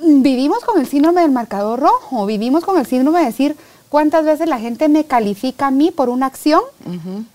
[0.00, 3.56] vivimos con el síndrome del marcador rojo, vivimos con el síndrome de decir
[3.92, 6.62] cuántas veces la gente me califica a mí por una acción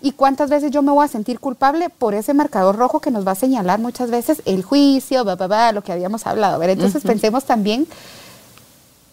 [0.01, 3.27] y cuántas veces yo me voy a sentir culpable por ese marcador rojo que nos
[3.27, 6.59] va a señalar muchas veces el juicio, bla, bla, bla, lo que habíamos hablado.
[6.63, 7.85] Entonces pensemos también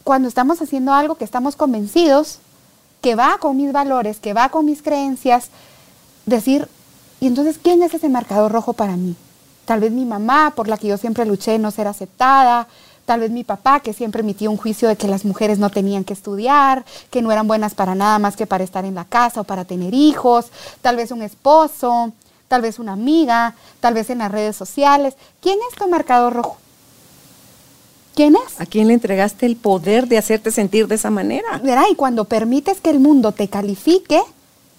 [0.05, 2.39] cuando estamos haciendo algo que estamos convencidos,
[3.03, 5.51] que va con mis valores, que va con mis creencias,
[6.25, 6.67] decir,
[7.21, 9.17] ¿y entonces quién es ese marcador rojo para mí?
[9.67, 12.69] Tal vez mi mamá, por la que yo siempre luché no ser aceptada,
[13.05, 16.05] tal vez mi papá, que siempre emitió un juicio de que las mujeres no tenían
[16.05, 19.43] que estudiar, que no eran buenas para nada más que para estar en la casa
[19.43, 20.47] o para tener hijos,
[20.83, 22.13] tal vez un esposo,
[22.49, 25.15] tal vez una amiga, tal vez en las redes sociales.
[25.41, 26.57] ¿Quién es tu marcador rojo?
[28.15, 28.61] ¿Quién es?
[28.61, 31.59] ¿A quién le entregaste el poder de hacerte sentir de esa manera?
[31.63, 34.21] Verá, y cuando permites que el mundo te califique,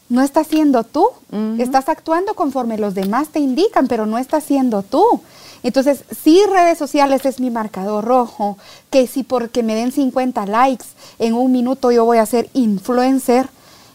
[0.07, 1.09] no estás siendo tú.
[1.57, 5.21] Estás actuando conforme los demás te indican, pero no estás siendo tú.
[5.65, 8.55] Entonces, si redes sociales es mi marcador rojo,
[8.91, 10.85] que si porque me den 50 likes
[11.17, 13.49] en un minuto yo voy a ser influencer,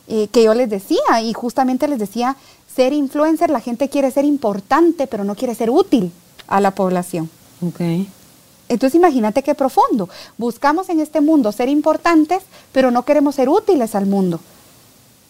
[0.08, 2.36] eh, que yo les decía, y justamente les decía,
[2.74, 6.10] ser influencer, la gente quiere ser importante, pero no quiere ser útil
[6.48, 7.30] a la población.
[7.64, 7.80] Ok.
[8.68, 10.08] Entonces imagínate qué profundo.
[10.38, 12.42] Buscamos en este mundo ser importantes,
[12.72, 14.40] pero no queremos ser útiles al mundo.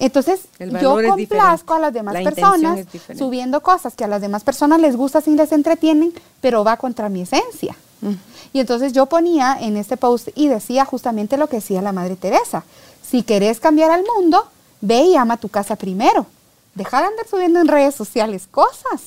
[0.01, 2.87] Entonces yo complazco a las demás La personas
[3.17, 7.11] subiendo cosas que a las demás personas les gusta si les entretienen, pero va contra
[7.11, 7.77] mi esencia.
[8.01, 8.15] Mm.
[8.55, 12.17] Y entonces yo ponía en este post y decía justamente lo que decía la Madre
[12.17, 12.65] Teresa.
[13.07, 14.47] Si querés cambiar al mundo,
[14.81, 16.27] ve y ama tu casa primero.
[16.75, 19.03] Deja de andar subiendo en redes sociales cosas.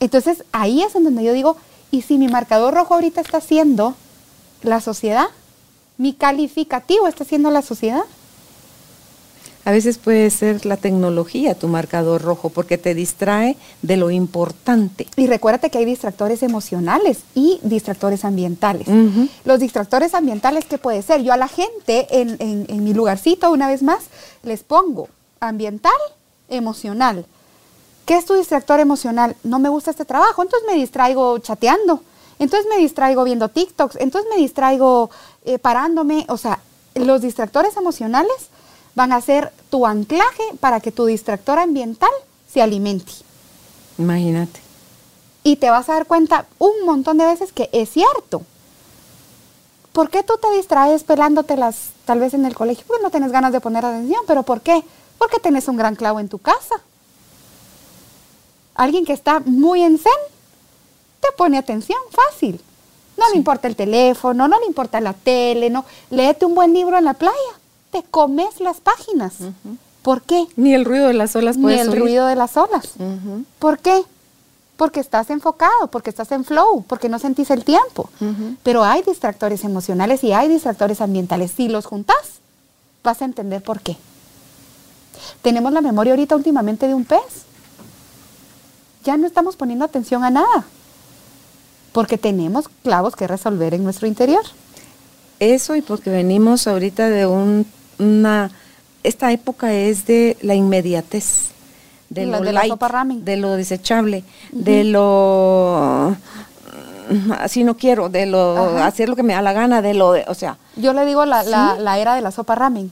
[0.00, 1.58] Entonces ahí es en donde yo digo,
[1.90, 3.94] ¿y si mi marcador rojo ahorita está siendo
[4.62, 5.26] la sociedad?
[5.98, 8.04] ¿Mi calificativo está siendo la sociedad?
[9.68, 15.06] A veces puede ser la tecnología tu marcador rojo porque te distrae de lo importante.
[15.16, 18.88] Y recuérdate que hay distractores emocionales y distractores ambientales.
[19.44, 21.22] Los distractores ambientales, ¿qué puede ser?
[21.22, 23.98] Yo a la gente en, en- en mi lugarcito, una vez más,
[24.42, 25.92] les pongo ambiental,
[26.48, 27.26] emocional.
[28.06, 29.36] ¿Qué es tu distractor emocional?
[29.44, 32.02] No me gusta este trabajo, entonces me distraigo chateando,
[32.38, 35.10] entonces me distraigo viendo TikToks, entonces me distraigo
[35.44, 36.24] eh, parándome.
[36.30, 36.58] O sea,
[36.94, 38.32] los distractores emocionales
[38.98, 42.10] van a ser tu anclaje para que tu distractor ambiental
[42.52, 43.12] se alimente.
[43.96, 44.58] Imagínate.
[45.44, 48.42] Y te vas a dar cuenta un montón de veces que es cierto.
[49.92, 52.84] ¿Por qué tú te distraes pelándotelas tal vez en el colegio?
[52.88, 54.82] Porque no tienes ganas de poner atención, pero ¿por qué?
[55.16, 56.74] Porque tenés un gran clavo en tu casa.
[58.74, 60.12] Alguien que está muy en zen
[61.20, 62.60] te pone atención fácil.
[63.16, 65.84] No le importa el teléfono, no le importa la tele, no.
[66.10, 67.58] Léete un buen libro en la playa.
[67.90, 69.34] Te comes las páginas.
[70.02, 70.46] ¿Por qué?
[70.56, 72.92] Ni el ruido de las olas Ni puedes el ruido de las olas.
[73.58, 74.02] ¿Por qué?
[74.76, 78.10] Porque estás enfocado, porque estás en flow, porque no sentís el tiempo.
[78.62, 81.52] Pero hay distractores emocionales y hay distractores ambientales.
[81.56, 82.40] Si los juntás,
[83.02, 83.96] vas a entender por qué.
[85.42, 87.44] Tenemos la memoria ahorita últimamente de un pez.
[89.04, 90.64] Ya no estamos poniendo atención a nada.
[91.92, 94.42] Porque tenemos clavos que resolver en nuestro interior.
[95.40, 97.66] Eso y porque venimos ahorita de un,
[97.98, 98.50] una...
[99.04, 101.48] Esta época es de la inmediatez,
[102.10, 103.24] de lo de la light, sopa ramen.
[103.24, 106.16] de lo desechable, de lo...
[107.38, 108.56] Así no quiero, de lo...
[108.76, 108.86] Ajá.
[108.86, 110.12] Hacer lo que me da la gana, de lo...
[110.12, 112.90] De, o sea, Yo le digo la, la- la era de la sopa ramen.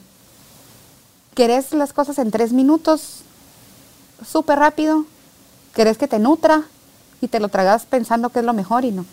[1.34, 3.20] ¿Querés las cosas en tres minutos?
[4.26, 5.04] Súper rápido.
[5.74, 6.62] ¿Querés que te nutra?
[7.20, 9.04] Y te lo tragas pensando que es lo mejor y no.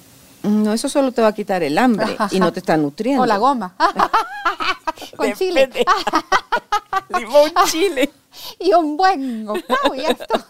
[0.43, 3.23] no, eso solo te va a quitar el hambre y no te está nutriendo.
[3.23, 3.73] O la goma.
[5.17, 5.69] Con chile.
[7.17, 8.11] Limón chile.
[8.59, 10.43] y un buen octavo y esto.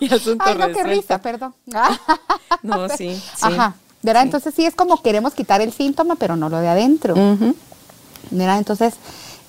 [0.00, 1.54] Y asunto Ay, no, qué risa, perdón.
[2.62, 3.22] No, sí, sí.
[3.42, 3.74] Ajá.
[4.02, 4.22] ¿Verdad?
[4.22, 4.26] Sí.
[4.26, 7.14] Entonces sí es como queremos quitar el síntoma, pero no lo de adentro.
[8.30, 8.58] ¿verdad?
[8.58, 8.94] Entonces,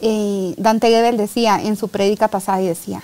[0.01, 3.01] eh, Dante Gebel decía en su prédica pasada y decía,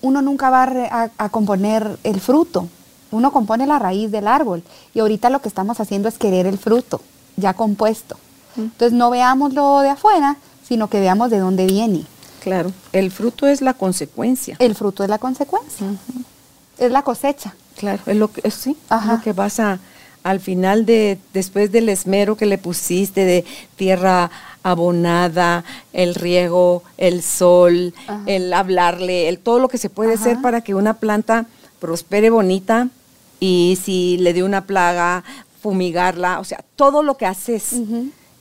[0.00, 2.68] uno nunca va a, re- a- a componer el fruto,
[3.12, 4.62] uno compone la raíz del árbol
[4.94, 7.00] y ahorita lo que estamos haciendo es querer el fruto
[7.36, 8.16] ya compuesto.
[8.56, 10.36] Entonces no veámoslo de afuera,
[10.66, 12.04] sino que veamos de dónde viene.
[12.40, 14.56] Claro, el fruto es la consecuencia.
[14.58, 15.86] El fruto es la consecuencia,
[16.78, 17.54] es la cosecha.
[17.76, 19.78] Claro, es lo que es, sí, es lo que vas a
[20.22, 23.44] al final de después del esmero que le pusiste de
[23.76, 24.30] tierra
[24.62, 28.22] abonada, el riego, el sol, Ajá.
[28.26, 30.22] el hablarle, el todo lo que se puede Ajá.
[30.22, 31.46] hacer para que una planta
[31.80, 32.88] prospere bonita
[33.40, 35.24] y si le dio una plaga
[35.60, 37.74] fumigarla, o sea, todo lo que haces.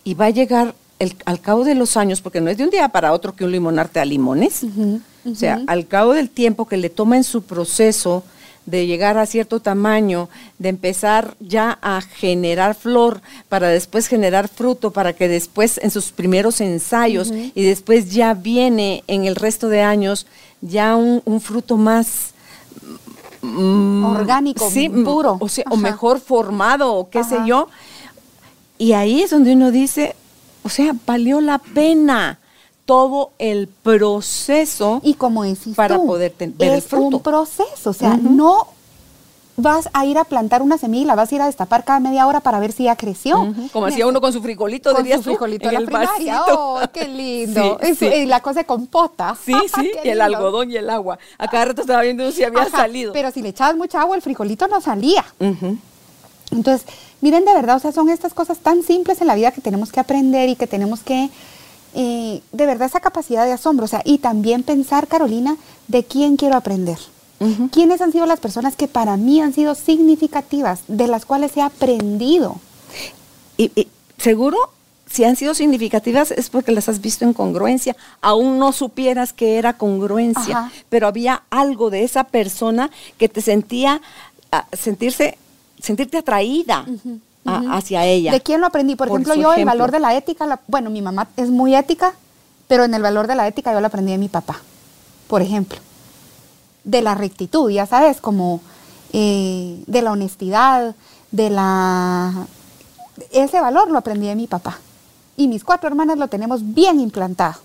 [0.03, 2.69] Y va a llegar el- al cabo de los años, porque no es de un
[2.69, 6.67] día para otro que un limonarte a limones, Ujú, o sea, al cabo del tiempo
[6.67, 8.23] que le toma en su proceso
[8.67, 10.29] de llegar a cierto tamaño,
[10.59, 16.11] de empezar ya a generar flor, para después generar fruto, para que después en sus
[16.11, 20.27] primeros ensayos y después ya viene en el resto de años
[20.61, 22.33] ya un, un fruto más
[23.41, 25.37] mm, Orgánico, sí, puro.
[25.39, 27.67] o, sea, o mejor formado, o qué sé yo.
[28.81, 30.15] Y ahí es donde uno dice,
[30.63, 32.39] o sea, valió la pena
[32.85, 37.17] todo el proceso Y como decís para poder ten- ver el es fruto.
[37.17, 38.29] un proceso, o sea, Ujú.
[38.31, 38.67] no
[39.55, 41.99] vas a ir a plantar una semilla y la vas a ir a destapar cada
[41.99, 43.39] media hora para ver si ya creció.
[43.39, 46.39] Ujú, Como hacía uno con su frijolito, con su frijolito en la el primaria.
[46.39, 46.55] vasito.
[46.59, 47.77] ¡Oh, qué lindo!
[47.83, 48.05] Sí, Es- sí.
[48.07, 49.35] Y la cosa de compota.
[49.45, 51.19] Sí, sí, y el algodón y el agua.
[51.37, 53.13] A cada rato estaba viendo si había Ajá, salido.
[53.13, 55.23] Pero si le echabas mucha agua, el frijolito no salía.
[55.39, 55.77] Ujú.
[56.49, 56.87] Entonces,
[57.21, 59.91] miren de verdad, o sea, son estas cosas tan simples en la vida que tenemos
[59.91, 61.29] que aprender y que tenemos que,
[61.93, 65.57] eh, de verdad, esa capacidad de asombro, o sea, y también pensar, Carolina,
[65.87, 66.97] de quién quiero aprender.
[67.71, 71.61] ¿Quiénes han sido las personas que para mí han sido significativas, de las cuales he
[71.63, 72.57] aprendido?
[73.57, 73.87] Y, y
[74.19, 74.59] seguro,
[75.11, 77.95] si han sido significativas es porque las has visto en congruencia.
[78.21, 80.71] Aún no supieras que era congruencia, Ajá.
[80.89, 84.01] pero había algo de esa persona que te sentía
[84.51, 85.37] ah, sentirse,
[85.81, 86.85] sentirte atraída
[87.45, 88.31] a- hacia ella.
[88.31, 88.95] ¿De quién lo aprendí?
[88.95, 91.75] Por, Por ejemplo, yo el valor de la ética, la- bueno, mi mamá es muy
[91.75, 92.13] ética,
[92.67, 94.59] pero en el valor de la ética yo lo aprendí de mi papá,
[95.27, 95.79] por ejemplo.
[96.83, 98.61] De la rectitud, ya sabes, como
[99.13, 100.95] eh, de la honestidad,
[101.31, 102.45] de la...
[103.31, 104.79] Ese valor lo aprendí de mi papá.
[105.37, 107.59] Y mis cuatro hermanas lo tenemos bien implantado.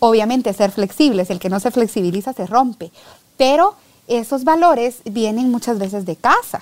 [0.00, 2.92] Obviamente ser flexibles, el que no se flexibiliza se rompe,
[3.36, 3.74] pero
[4.06, 6.60] esos valores vienen muchas veces de casa.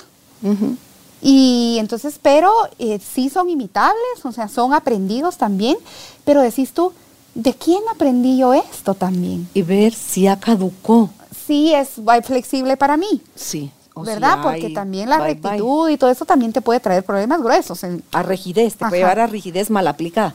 [1.22, 5.76] Y entonces, pero eh, sí son imitables, o sea, son aprendidos también,
[6.24, 6.93] pero decís tú,
[7.34, 9.49] ¿de quién aprendí yo esto también?
[9.55, 11.11] Y ver si ya caducó.
[11.47, 11.91] Sí es
[12.24, 13.70] flexible para mí, Sí.
[13.95, 14.41] o ¿verdad?
[14.43, 15.51] Porque también la bye, bye.
[15.51, 18.91] rectitud y todo eso también te puede traer problemas gruesos, en- A rigidez, te Ajá.
[18.91, 20.34] puede llevar a rigidez mal aplicada.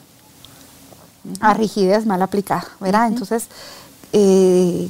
[1.40, 3.06] a rigidez mal aplicada, ¿verdad?
[3.06, 3.46] Entonces,
[4.12, 4.88] eh,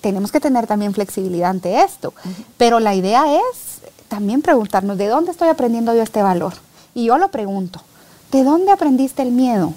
[0.00, 2.12] tenemos que tener también flexibilidad ante esto,
[2.56, 3.69] pero la idea es
[4.10, 6.52] también preguntarnos, ¿de dónde estoy aprendiendo yo este valor?
[6.94, 7.80] Y yo lo pregunto,
[8.32, 9.72] ¿de dónde aprendiste el miedo?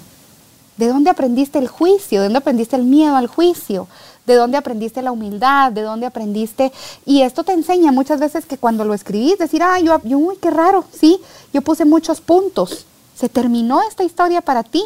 [0.76, 2.18] ¿De dónde aprendiste el juicio?
[2.18, 3.86] ¿De dónde aprendiste el miedo al juicio?
[4.26, 5.70] ¿De dónde aprendiste la humildad?
[5.70, 6.72] ¿De dónde aprendiste?
[7.06, 10.50] Y esto te enseña muchas veces que cuando lo escribís, decir, ah, yo, uy, qué
[10.50, 11.20] raro, sí,
[11.52, 12.86] yo puse muchos puntos.
[13.16, 14.82] ¿Se terminó esta historia para ti?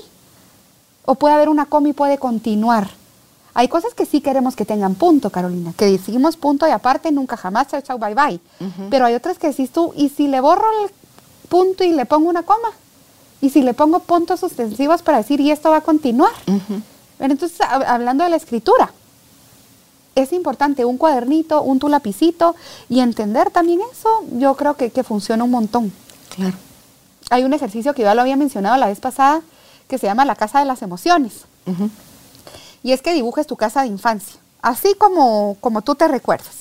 [1.06, 2.90] O puede haber una coma y puede continuar.
[3.58, 7.36] Hay cosas que sí queremos que tengan punto, Carolina, que decimos punto y aparte, nunca
[7.36, 8.38] jamás, chao, chao, bye, bye.
[8.88, 10.90] Pero hay otras que decís tú, ¿y si le borro el
[11.48, 12.68] punto y le pongo una coma?
[13.40, 16.30] ¿Y si le pongo puntos suspensivos para decir, y esto va a continuar?
[17.18, 18.92] Pero Entonces, hab- hablando de la escritura,
[20.14, 22.54] es importante un cuadernito, un tu lapicito
[22.88, 25.92] y entender también eso, yo creo que, que funciona un montón.
[26.36, 26.56] Claro.
[27.30, 29.42] Hay un ejercicio que yo ya lo había mencionado la vez pasada
[29.88, 31.32] que se llama la casa de las emociones.
[32.82, 36.56] Y es que dibujes tu casa de infancia, así como, como tú te recuerdas.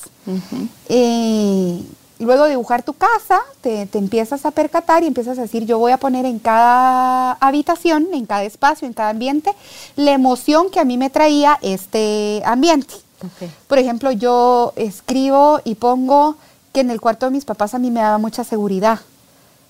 [0.89, 1.81] Eh,
[2.19, 5.79] luego de dibujar tu casa, te, te empiezas a percatar y empiezas a decir, yo
[5.79, 9.53] voy a poner en cada habitación, en cada espacio, en cada ambiente,
[9.95, 12.93] la emoción que a mí me traía este ambiente.
[13.67, 16.35] Por ejemplo, yo escribo y pongo
[16.73, 18.99] que en el cuarto de mis papás a mí me daba mucha seguridad,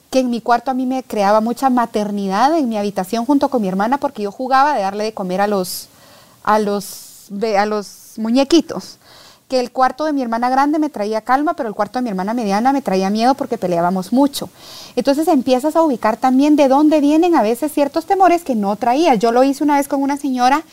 [0.10, 3.62] que en mi cuarto a mí me creaba mucha maternidad en mi habitación junto con
[3.62, 5.88] mi hermana porque yo jugaba de darle de comer a los,
[6.48, 7.26] a los,
[7.58, 8.98] a los muñequitos.
[9.50, 12.10] Que el cuarto de mi hermana grande me traía calma, pero el cuarto de mi
[12.10, 14.50] hermana mediana me traía miedo porque peleábamos mucho.
[14.98, 19.16] Entonces empiezas a ubicar también de dónde vienen a veces ciertos temores que no traía.
[19.16, 20.64] Yo lo hice una vez con una señora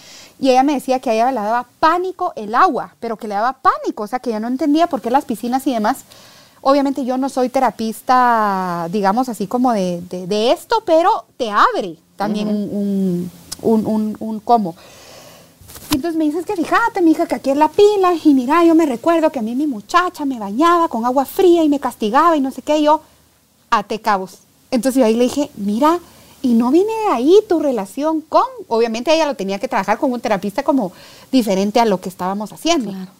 [0.40, 3.34] y ella me decía que a ella le daba pánico el agua, pero que le
[3.36, 5.98] daba pánico, o sea, que ella no entendía por qué las piscinas y demás.
[6.60, 11.96] Obviamente yo no soy terapista, digamos así como de, de- de esto, pero te abre
[12.16, 13.30] también un,
[13.62, 14.74] un, un, un cómo.
[15.94, 18.74] Entonces me dices que fíjate, mi hija, que aquí es la pila, y mira, yo
[18.74, 22.36] me recuerdo que a mí mi muchacha me bañaba con agua fría y me castigaba
[22.36, 23.00] y no sé qué, y yo,
[23.70, 24.38] ate cabos.
[24.72, 26.00] Entonces yo ahí le dije, mira,
[26.42, 30.12] y no viene de ahí tu relación con, obviamente ella lo tenía que trabajar con
[30.12, 30.90] un terapista como
[31.30, 32.90] diferente a lo que estábamos haciendo.
[32.90, 33.12] Claro.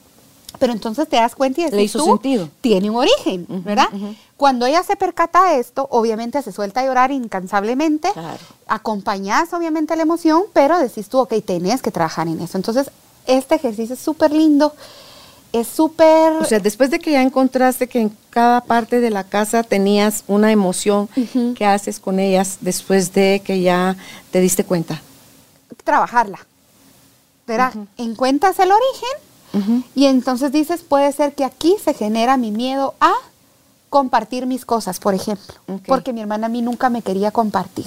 [0.59, 2.49] Pero entonces te das cuenta y Le decís hizo tú, sentido.
[2.61, 3.89] tiene un origen, ¿verdad?
[4.37, 8.39] Cuando ella se percata de esto, obviamente se suelta a llorar incansablemente, Claro.
[8.67, 12.57] acompañas obviamente la emoción, pero decís tú, ok, tenés que trabajar en eso.
[12.57, 12.91] Entonces,
[13.27, 14.73] este ejercicio es súper lindo,
[15.53, 16.33] es súper...
[16.35, 20.25] O sea, después de que ya encontraste que en cada parte de la casa tenías
[20.27, 21.55] una emoción, Ujú.
[21.55, 23.97] ¿qué haces con ellas después de que ya
[24.31, 25.01] te diste cuenta?
[25.83, 26.39] trabajarla.
[27.47, 27.75] ¿Verdad?
[27.99, 29.19] Encuentras el origen
[29.95, 33.13] y entonces dices, puede ser que aquí se genera mi miedo a
[33.89, 35.55] compartir mis cosas, por ejemplo.
[35.87, 37.87] Porque mi hermana a mí nunca me quería compartir.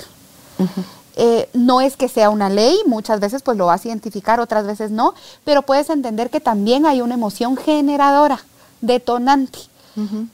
[1.20, 4.68] Eh, no es que sea una ley, muchas veces pues lo vas a identificar, otras
[4.68, 8.40] veces no, pero puedes entender que también hay una emoción generadora,
[8.82, 9.60] detonante,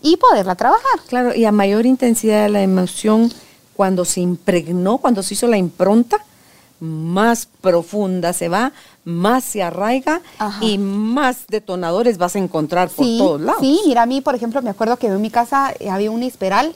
[0.01, 0.99] y poderla trabajar.
[1.07, 3.31] Claro, y a mayor intensidad de la emoción,
[3.75, 6.17] cuando se impregnó, cuando se hizo la impronta,
[6.83, 8.73] más profunda se va,
[9.05, 10.61] más se arraiga Ajá.
[10.61, 13.61] y más detonadores vas a encontrar por sí, todos lados.
[13.61, 16.19] Sí, mira, a mí, por ejemplo, me acuerdo que en mi casa eh, había un
[16.19, 16.75] nisperal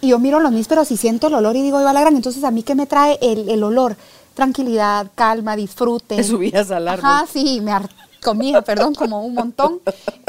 [0.00, 2.16] y yo miro los nísperos y siento el olor y digo, "Ay, va la gran,
[2.16, 3.96] entonces a mí qué me trae el, el olor,
[4.34, 6.16] tranquilidad, calma, disfrute.
[6.16, 7.04] Te subías al árbol.
[7.08, 7.72] Ajá, sí, me
[8.20, 9.78] comía, perdón, como un montón.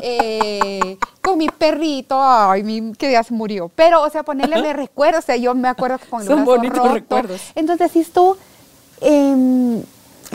[0.03, 3.71] Eh, con mi perrito, ay, mi, que ya se murió.
[3.75, 6.45] Pero, o sea, ponerle me recuerdo, o sea, yo me acuerdo que con el Son
[6.45, 7.41] bonitos recuerdos.
[7.55, 8.37] Entonces decís tú,
[9.01, 9.83] em,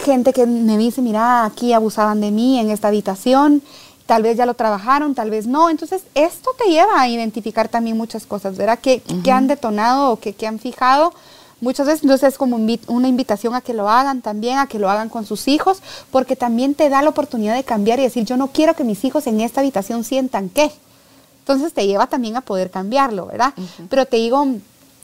[0.02, 3.62] gente que me dice, mira, aquí abusaban de mí en esta habitación,
[4.06, 5.70] tal vez ya lo trabajaron, tal vez no.
[5.70, 8.78] Entonces, esto te lleva a identificar también muchas cosas, ¿verdad?
[8.78, 11.12] Que, que han detonado o que, que han fijado
[11.60, 12.02] muchas veces.
[12.02, 15.24] Entonces, es como una invitación a que lo hagan también, a que lo hagan con
[15.24, 18.74] sus hijos, porque también te da la oportunidad de cambiar y decir, yo no quiero
[18.74, 20.70] que mis hijos en esta habitación sientan que.
[21.40, 23.52] Entonces te lleva también a poder cambiarlo, ¿verdad?
[23.90, 24.46] Pero te digo,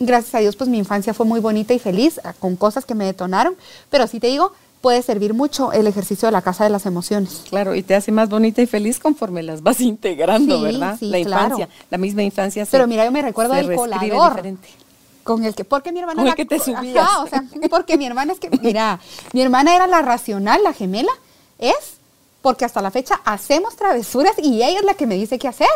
[0.00, 2.94] gracias a Dios, pues mi infancia fue muy bonita y feliz, ah, con cosas que
[2.96, 3.54] me detonaron,
[3.90, 7.42] pero sí te digo, puede servir mucho el ejercicio de la casa de las emociones.
[7.50, 10.96] Claro, y te hace más bonita y feliz conforme las vas integrando, Sí, ¿verdad?
[10.98, 11.42] sí, la claro.
[11.58, 12.64] infancia, la misma infancia.
[12.64, 14.30] se- Pero mira, yo me recuerdo del colador.
[14.30, 14.68] diferente.
[15.22, 17.06] Con el que, porque mi hermana Con el era- que te subías.
[17.06, 18.98] Ajá, o sea, porque mi hermana es que, mira,
[19.34, 21.12] mi hermana era la racional, la gemela,
[21.58, 21.74] es
[22.40, 25.68] porque hasta la fecha hacemos travesuras y ella es la que me dice qué hacer.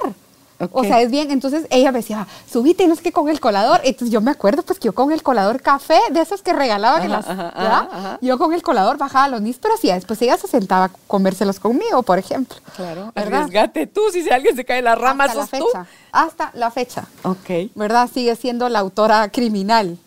[0.73, 3.81] O sea, es bien, entonces ella me decía, subite, no sé qué, con el colador.
[3.85, 7.01] Entonces yo me acuerdo, pues, que yo con el colador café, de esos que regalaba,
[7.01, 10.49] que Ajá, las, ajá, yo con el colador bajaba los nísperos y después ella se
[10.49, 12.57] sentaba a comérselos conmigo, por ejemplo.
[12.77, 13.43] Claro, ¿verdad?
[13.43, 15.67] arriesgate tú, si alguien se cae la rama, hasta la tú.
[15.67, 17.07] fecha, hasta la fecha.
[17.23, 17.71] Ok.
[17.75, 18.09] ¿Verdad?
[18.13, 19.99] Sigue siendo la autora criminal.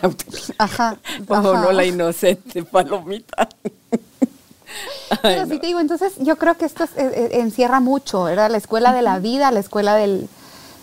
[0.00, 0.16] Ajá.
[0.58, 0.96] Ajá.
[1.28, 3.48] no, la inocente palomita.
[5.20, 5.52] Pero no.
[5.52, 8.50] sí te digo, entonces yo creo que esto es- eh, eh, encierra mucho, ¿verdad?
[8.50, 10.28] La escuela de la vida, la escuela del,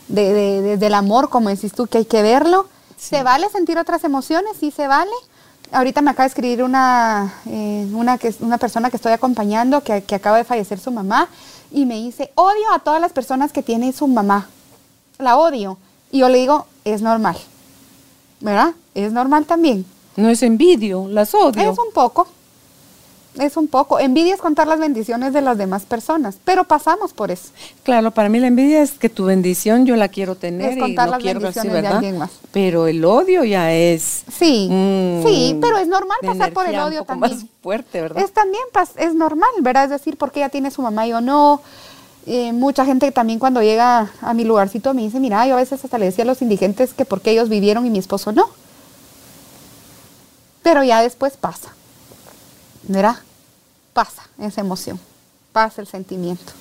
[0.07, 2.67] de- de- de- del amor, como decís tú, que hay que verlo.
[2.97, 4.51] ¿Se vale sentir otras emociones?
[4.59, 5.11] Sí, se vale.
[5.71, 10.03] Ahorita me acaba de escribir una, eh, una, que, una persona que estoy acompañando, que,
[10.03, 11.29] que acaba de fallecer su mamá,
[11.71, 14.49] y me dice, odio a todas las personas que tienen su mamá.
[15.19, 15.77] La odio.
[16.11, 17.37] Y yo le digo, es normal.
[18.41, 18.73] ¿Verdad?
[18.95, 19.85] Es normal también.
[20.15, 21.71] No es envidio, las odio.
[21.71, 22.27] Es un poco.
[23.39, 23.99] Es un poco.
[23.99, 27.49] Envidia es contar las bendiciones de las demás personas, pero pasamos por eso.
[27.83, 30.79] Claro, para mí la envidia es que tu bendición yo la quiero tener Es y
[30.79, 31.95] contar lo las quiero así, bendiciones de ¿verdad?
[31.97, 32.31] alguien más.
[32.51, 36.73] Pero el odio ya es Sí, mm, sí, pero es normal de pasar por el
[36.73, 37.37] energía un odio poco también.
[37.37, 38.23] más fuerte, ¿verdad?
[38.23, 38.63] Es también,
[38.97, 39.85] es normal, ¿verdad?
[39.85, 41.61] Es decir, porque ella tiene su mamá y yo no.
[42.25, 45.83] Eh, mucha gente también cuando llega a mi lugarcito me dice, mira, yo a veces
[45.83, 48.49] hasta le decía a los indigentes que porque ellos vivieron y mi esposo no.
[50.61, 51.69] Pero ya después pasa,
[52.83, 53.15] ¿verdad?
[53.99, 54.97] Pasa esa emoción,
[55.51, 56.53] pasa el sentimiento,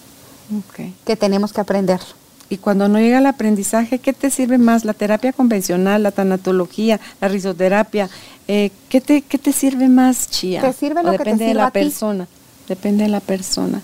[0.58, 0.90] Ok.
[1.06, 2.08] que tenemos que aprenderlo.
[2.48, 4.84] Y cuando no llega el aprendizaje, ¿qué te sirve más?
[4.84, 8.10] ¿La terapia convencional, la tanatología, la risoterapia?
[8.48, 10.62] Eh, ¿qué, te, ¿Qué te sirve más, Chía?
[10.62, 12.26] Te sirve ¿O lo que te depende de la persona.
[12.66, 13.82] Depende de la persona.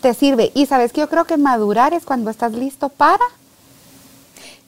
[0.00, 0.52] Te sirve.
[0.54, 3.24] Y sabes que yo creo que madurar es cuando estás listo para...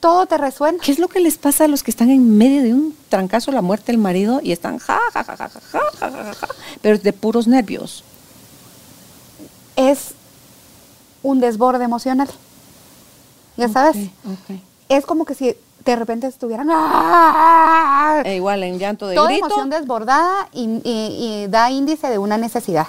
[0.00, 0.78] Todo te resuena.
[0.82, 3.52] ¿Qué es lo que les pasa a los que están en medio de un trancazo,
[3.52, 6.48] la muerte del marido, y están ja, ja, ja, ja, ja, ja, ja, ja, ja,
[6.82, 8.02] pero de puros nervios?
[9.76, 10.14] Es
[11.22, 12.28] un desborde emocional.
[13.56, 13.96] Ya sabes.
[14.24, 14.56] Ok, ok.
[14.88, 15.54] es como que si
[15.84, 18.22] de repente estuvieran ¡ah!
[18.24, 19.46] E igual en llanto de toda grito.
[19.46, 22.88] emoción desbordada y, y- y da índice de una necesidad,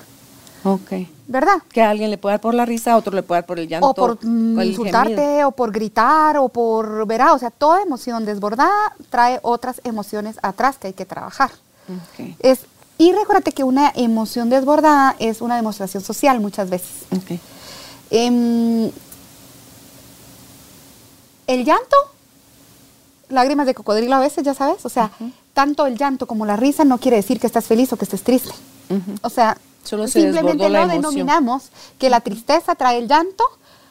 [0.63, 0.91] Ok.
[1.27, 1.57] ¿verdad?
[1.71, 3.59] Que a alguien le puede dar por la risa, a otro le puede dar por
[3.59, 3.87] el llanto.
[3.87, 5.47] O por mm, insultarte, gemido.
[5.49, 10.77] o por gritar, o por, verá, o sea, toda emoción desbordada trae otras emociones atrás
[10.77, 11.51] que hay que trabajar.
[12.39, 12.61] Es,
[12.97, 16.89] y recuérdate que una emoción desbordada es una demostración social muchas veces.
[18.09, 18.89] Em,
[21.47, 21.95] el llanto,
[23.29, 25.11] lágrimas de cocodrilo a veces, ya sabes, o sea,
[25.53, 28.23] tanto el llanto como la risa no quiere decir que estás feliz o que estés
[28.23, 28.53] triste.
[29.21, 33.43] O sea, Solo se simplemente no denominamos que la tristeza trae el llanto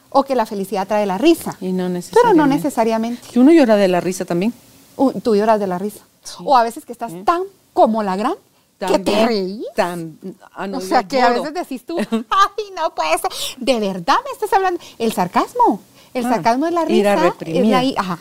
[0.09, 1.57] o que la felicidad trae la risa.
[1.59, 3.27] Y no Pero no necesariamente.
[3.31, 4.53] Que uno llora de la risa también.
[4.95, 6.01] Uh, tú lloras de la risa.
[6.43, 7.43] O a veces que estás tan
[7.73, 8.35] como la gran
[8.79, 9.65] que te reís.
[9.77, 13.31] ah, no, o sea, que a veces decís tú, ay, no puede ser.
[13.57, 14.79] De verdad me estás hablando.
[14.99, 15.81] El sarcasmo.
[16.13, 17.13] El Ah, sarcasmo es la risa.
[17.15, 17.81] Es reprimida.
[17.83, 18.19] la ajá.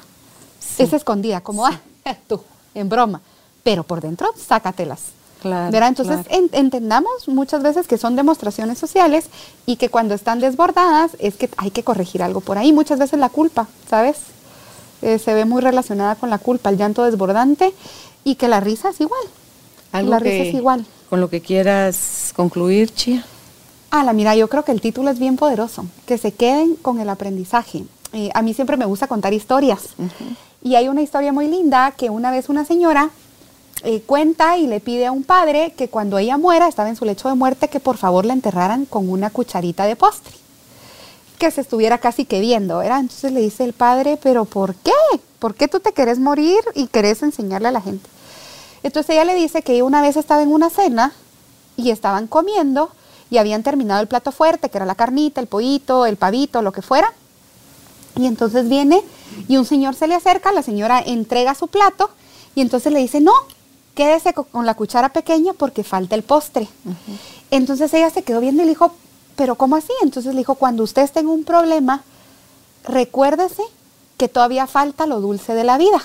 [0.78, 1.78] Es escondida, como, ah,
[2.28, 2.40] tú,
[2.74, 3.20] en broma.
[3.62, 5.00] Pero por dentro, sácatelas.
[5.42, 5.88] Claro, ¿Verdad?
[5.90, 6.44] Entonces, claro.
[6.44, 9.26] en- entendamos muchas veces que son demostraciones sociales
[9.66, 12.72] y que cuando están desbordadas es que hay que corregir algo por ahí.
[12.72, 14.16] Muchas veces la culpa, ¿sabes?
[15.02, 17.74] Eh, se ve muy relacionada con la culpa, el llanto desbordante
[18.24, 19.20] y que la risa es igual.
[19.98, 20.84] Algo la que- risa es igual.
[21.10, 23.24] Con lo que quieras concluir, Chía.
[23.90, 26.98] Ah, la mira, yo creo que el título es bien poderoso, que se queden con
[27.00, 27.84] el aprendizaje.
[28.12, 29.90] Eh, a mí siempre me gusta contar historias.
[30.62, 33.10] Y hay una historia muy linda que una vez una señora
[33.84, 37.04] eh, cuenta y le pide a un padre que cuando ella muera, estaba en su
[37.04, 40.32] lecho de muerte, que por favor la enterraran con una cucharita de postre.
[41.38, 43.00] Que se estuviera casi que viendo, ¿verdad?
[43.00, 44.92] Entonces le dice el padre, pero ¿por qué?
[45.38, 48.08] ¿Por qué tú te querés morir y querés enseñarle a la gente?
[48.82, 51.12] Entonces ella le dice que una vez estaba en una cena
[51.76, 52.90] y estaban comiendo
[53.30, 56.72] y habían terminado el plato fuerte, que era la carnita, el pollito, el pavito, lo
[56.72, 57.12] que fuera.
[58.16, 59.02] Y entonces viene
[59.48, 62.10] y un señor se le acerca, la señora entrega su plato
[62.54, 63.32] y entonces le dice, no,
[63.94, 66.68] quédese co- con la cuchara pequeña porque falta el postre.
[67.50, 68.92] Entonces ella se quedó viendo y le dijo,
[69.34, 69.92] pero ¿cómo así?
[70.02, 72.02] Entonces le dijo, cuando usted esté en un problema,
[72.84, 73.62] recuérdese
[74.16, 76.02] que todavía falta lo dulce de la vida.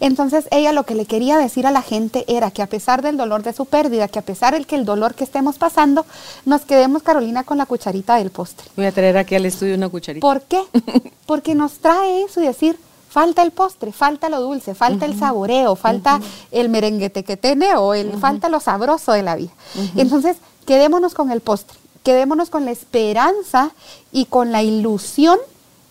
[0.00, 3.16] Entonces ella lo que le quería decir a la gente era que a pesar del
[3.16, 6.06] dolor de su pérdida, que a pesar del que el dolor que estemos pasando,
[6.44, 8.68] nos quedemos, Carolina, con la cucharita del postre.
[8.76, 10.26] Voy a traer aquí al estudio una cucharita.
[10.26, 10.62] ¿Por qué?
[11.26, 15.76] Porque nos trae eso y decir, falta el postre, falta lo dulce, falta el saboreo,
[15.76, 16.20] falta
[16.50, 19.52] el merenguete que tiene o el, falta lo sabroso de la vida.
[19.96, 23.72] Entonces, quedémonos con el postre, quedémonos con la esperanza
[24.12, 25.38] y con la ilusión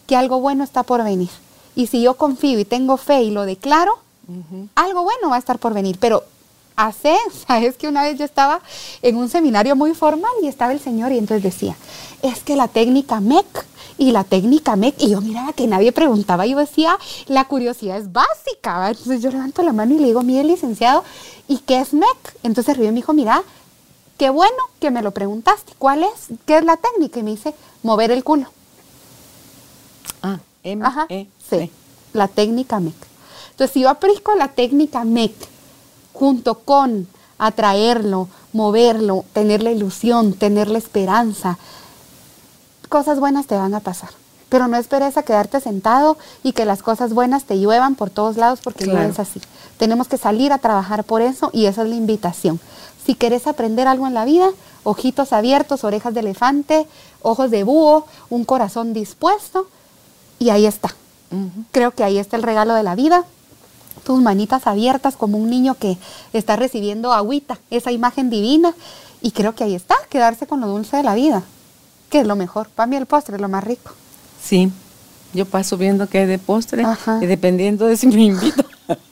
[0.06, 1.30] que algo bueno está por venir.
[1.78, 4.00] Y si yo confío y tengo fe y lo declaro,
[4.74, 5.98] algo bueno va a estar por venir.
[6.00, 6.24] Pero
[6.76, 7.16] hace,
[7.48, 8.62] sabes que una vez yo estaba
[9.04, 11.76] en un seminario muy formal y estaba el señor y entonces decía,
[12.24, 13.46] es que la técnica MEC
[14.00, 16.98] y la técnica MEC, y yo miraba que nadie preguntaba, yo decía,
[17.28, 18.90] la curiosidad es básica, ¿va?
[18.90, 21.04] entonces yo levanto la mano y le digo, mire licenciado,
[21.48, 22.38] ¿y qué es MEC?
[22.42, 23.44] Entonces Río me dijo, mira,
[24.18, 26.38] qué bueno que me lo preguntaste, ¿cuál es?
[26.48, 27.20] ¿Qué es la técnica?
[27.20, 28.48] Y me dice, mover el culo.
[30.72, 31.72] M, Ajá, E, sí, C.
[32.14, 32.96] la técnica MEC.
[33.52, 35.34] Entonces, si yo aplico la técnica MEC
[36.14, 37.08] junto con
[37.40, 41.58] atraerlo, moverlo, tener la ilusión, tener la esperanza,
[42.90, 44.10] cosas buenas te van a pasar.
[44.50, 48.38] Pero no esperes a quedarte sentado y que las cosas buenas te lluevan por todos
[48.38, 49.10] lados porque no Claro.
[49.10, 49.42] es así.
[49.78, 52.60] Tenemos que salir a trabajar por eso y esa es la invitación.
[53.06, 54.50] Si querés aprender algo en la vida,
[54.84, 56.88] ojitos abiertos, orejas de elefante,
[57.22, 59.68] ojos de búho, un corazón dispuesto
[60.40, 60.94] y ahí está.
[61.72, 63.26] Creo que ahí está el regalo de la vida.
[64.04, 65.98] Tus manitas abiertas como un niño que
[66.32, 68.74] está recibiendo agüita, esa imagen divina,
[69.20, 71.42] Y creo que ahí está, quedarse con lo dulce de la vida,
[72.12, 72.70] que es lo mejor.
[72.70, 73.92] Para mí el postre es lo más rico.
[74.42, 74.72] Sí,
[75.34, 76.86] yo paso viendo qué hay de postre
[77.20, 78.64] y dependiendo de si me invito.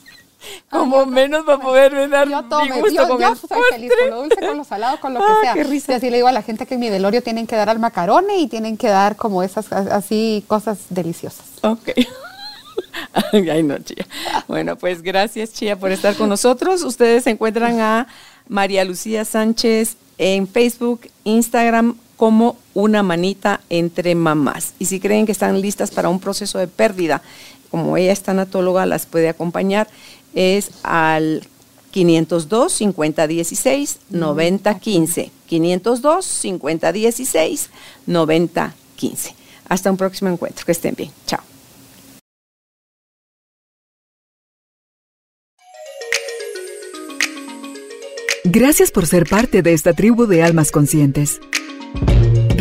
[0.70, 3.62] Como menos va a poder dar Yo mi tome, gusto yo, con yo el soy
[3.72, 5.54] feliz con lo dulce, con lo salado, con lo que Ah, sea.
[5.54, 5.94] qué risa.
[5.94, 7.80] Y así le digo a la gente que en mi velorio tienen que dar al
[7.80, 11.46] macarone y tienen que dar como esas así cosas deliciosas.
[11.62, 11.92] Ok.
[13.32, 14.06] Ay, no, Chía.
[14.48, 16.84] Bueno, pues gracias, Chía, por estar con nosotros.
[16.84, 18.08] Ustedes encuentran a
[18.48, 24.74] María Lucía Sánchez en Facebook, Instagram, como una manita entre mamás.
[24.80, 27.22] Y si creen que están listas para un proceso de pérdida,
[27.72, 29.88] como ella es tanatóloga, las puede acompañar,
[30.36, 31.48] es al
[31.92, 35.32] 502 5016 9015.
[35.48, 37.70] 502 5016
[38.06, 39.36] 9015.
[39.68, 40.66] Hasta un próximo encuentro.
[40.66, 41.12] Que estén bien.
[41.26, 41.40] Chao.
[48.44, 51.40] Gracias por ser parte de esta tribu de almas conscientes.